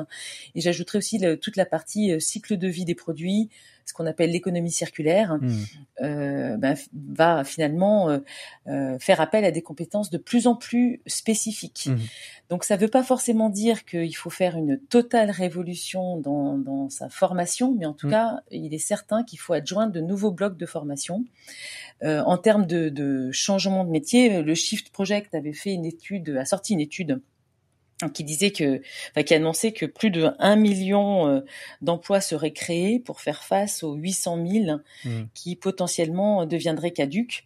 [0.55, 3.49] Et j'ajouterai aussi toute la partie cycle de vie des produits,
[3.85, 5.51] ce qu'on appelle l'économie circulaire, mmh.
[6.01, 8.19] euh, ben, va finalement euh,
[8.67, 11.87] euh, faire appel à des compétences de plus en plus spécifiques.
[11.87, 11.97] Mmh.
[12.49, 16.89] Donc ça ne veut pas forcément dire qu'il faut faire une totale révolution dans, dans
[16.89, 18.11] sa formation, mais en tout mmh.
[18.11, 21.25] cas, il est certain qu'il faut adjoindre de nouveaux blocs de formation.
[22.03, 26.37] Euh, en termes de, de changement de métier, le Shift Project avait fait une étude,
[26.37, 27.21] a sorti une étude
[28.09, 28.81] qui disait que,
[29.11, 31.41] enfin, qui annonçait que plus de 1 million euh,
[31.81, 35.09] d'emplois seraient créés pour faire face aux 800 000 mmh.
[35.33, 37.45] qui potentiellement deviendraient caduques.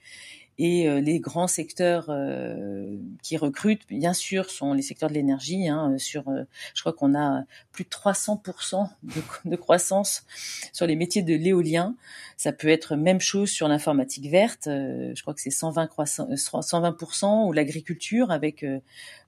[0.60, 5.68] Et euh, les grands secteurs euh, qui recrutent, bien sûr, sont les secteurs de l'énergie.
[5.68, 6.24] Hein, sur,
[6.74, 9.12] je crois qu'on a plus de 300% de,
[9.50, 10.24] de, croissance
[10.74, 11.96] sur les métiers de l'éolien.
[12.38, 14.64] Ça peut être même chose sur l'informatique verte.
[14.66, 18.64] je crois que c'est 120 120% ou l'agriculture avec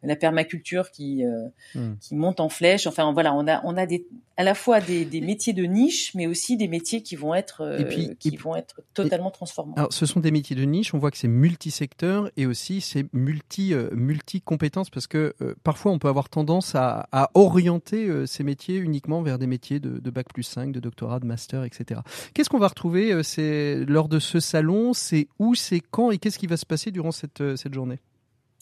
[0.03, 1.95] la permaculture qui euh, hmm.
[1.99, 2.88] qui monte en flèche.
[2.88, 4.05] Enfin voilà, on a on a des
[4.38, 7.61] à la fois des, des métiers de niche, mais aussi des métiers qui vont être
[7.61, 9.73] euh, puis, qui vont être totalement transformés.
[9.75, 10.93] Alors ce sont des métiers de niche.
[10.93, 15.91] On voit que c'est multisecteur et aussi c'est multi euh, multi compétences parce que parfois
[15.91, 20.09] on peut avoir tendance à, à orienter ces métiers uniquement vers des métiers de, de,
[20.11, 22.01] bac plus 5, de doctorat, de master, etc.
[22.34, 26.39] Qu'est-ce qu'on va retrouver c'est lors de ce salon C'est où, c'est quand et qu'est-ce
[26.39, 27.99] qui va se passer durant cette cette journée?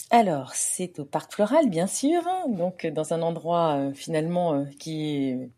[0.09, 5.29] Alors, c'est au Parc Floral, bien sûr, donc dans un endroit euh, finalement euh, qui
[5.29, 5.49] est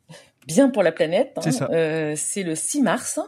[0.48, 1.38] bien pour la planète.
[1.38, 1.68] Hein.
[1.72, 3.20] Euh, c'est le 6 mars.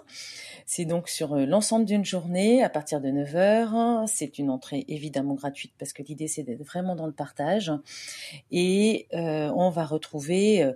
[0.65, 4.07] C'est donc sur l'ensemble d'une journée à partir de 9h.
[4.07, 7.71] C'est une entrée évidemment gratuite parce que l'idée c'est d'être vraiment dans le partage.
[8.51, 10.73] Et on va retrouver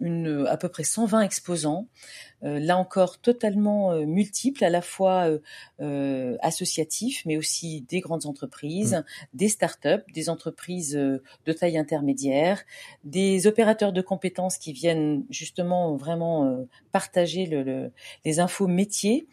[0.00, 1.88] une, à peu près 120 exposants
[2.33, 5.30] euh, là encore totalement euh, multiples, à la fois
[5.80, 9.04] euh, associatifs, mais aussi des grandes entreprises, mmh.
[9.36, 12.62] des start-up, des entreprises de taille intermédiaire,
[13.04, 17.90] des opérateurs de compétences qui viennent justement vraiment partager le,
[18.24, 19.26] les infos métiers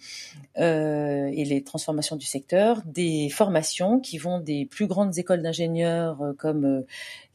[0.55, 6.85] et les transformations du secteur, des formations qui vont des plus grandes écoles d'ingénieurs comme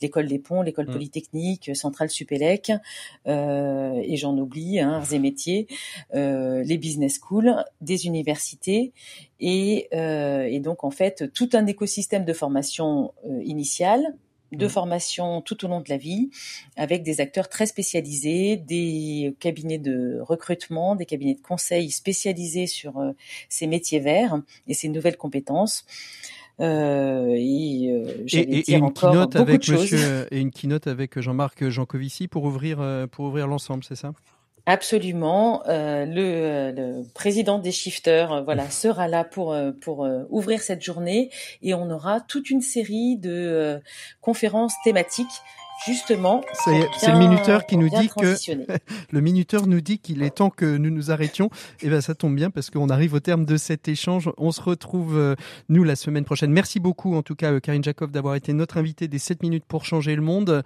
[0.01, 0.93] l'école des ponts, l'école mmh.
[0.93, 2.73] polytechnique, Centrale Supélec,
[3.27, 5.66] et j'en oublie, hein, arts et métiers,
[6.15, 8.93] euh, les business schools, des universités
[9.41, 14.15] et, euh, et, donc en fait tout un écosystème de formation euh, initiale
[14.53, 14.69] de mmh.
[14.69, 16.31] formation tout au long de la vie,
[16.77, 22.95] avec des acteurs très spécialisés, des cabinets de recrutement, des cabinets de conseil spécialisés sur
[23.49, 25.85] ces métiers verts et ces nouvelles compétences.
[26.61, 32.45] Euh, et, euh, et, une keynote avec Monsieur et une keynote avec Jean-Marc Jancovici pour
[32.45, 32.79] ouvrir
[33.11, 34.13] pour ouvrir l'ensemble, c'est ça?
[34.69, 35.63] Absolument.
[35.69, 40.83] Euh, le, le, président des shifters, euh, voilà, sera là pour euh, pour ouvrir cette
[40.83, 41.31] journée
[41.63, 43.81] et on aura toute une série de
[44.21, 45.27] conférences thématiques
[45.85, 48.35] Justement, c'est le minuteur qui nous dit que
[49.11, 51.47] le minuteur nous dit qu'il est temps que nous nous arrêtions.
[51.83, 54.31] Et eh ben ça tombe bien parce qu'on arrive au terme de cet échange.
[54.39, 55.37] On se retrouve euh,
[55.69, 56.51] nous la semaine prochaine.
[56.51, 59.65] Merci beaucoup en tout cas euh, Karine Jacob d'avoir été notre invitée des 7 minutes
[59.69, 60.63] pour changer le monde.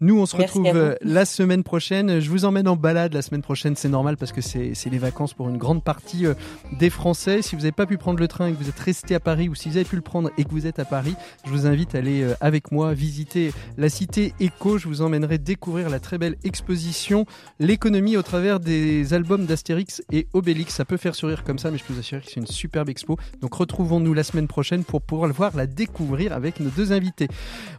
[0.00, 2.20] Nous on se retrouve euh, la semaine prochaine.
[2.20, 5.34] Je vous emmène en balade la semaine prochaine, c'est normal parce que c'est les vacances
[5.34, 6.24] pour une grande partie
[6.72, 7.42] des Français.
[7.42, 9.48] Si vous n'avez pas pu prendre le train et que vous êtes resté à Paris
[9.48, 11.66] ou si vous avez pu le prendre et que vous êtes à Paris, je vous
[11.66, 16.16] invite à aller avec moi visiter la cité et je vous emmènerai découvrir la très
[16.16, 17.26] belle exposition
[17.60, 20.74] L'économie au travers des albums d'Astérix et Obélix.
[20.74, 22.88] Ça peut faire sourire comme ça, mais je peux vous assurer que c'est une superbe
[22.88, 23.18] expo.
[23.42, 27.28] Donc retrouvons-nous la semaine prochaine pour pouvoir le voir, la découvrir avec nos deux invités.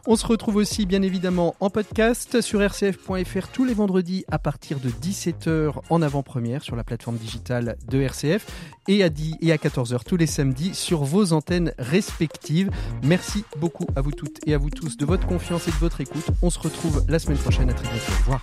[0.06, 4.78] On se retrouve aussi bien évidemment en podcast sur rcf.fr tous les vendredis à partir
[4.78, 8.46] de 17h en avant-première sur la plateforme digitale de RCF
[8.88, 12.70] et à, 10 et à 14h tous les samedis sur vos antennes respectives.
[13.02, 16.00] Merci beaucoup à vous toutes et à vous tous de votre confiance et de votre
[16.00, 16.26] écoute.
[16.42, 17.70] On se retrouve la semaine prochaine.
[17.70, 18.12] À très bientôt.
[18.12, 18.40] Au revoir.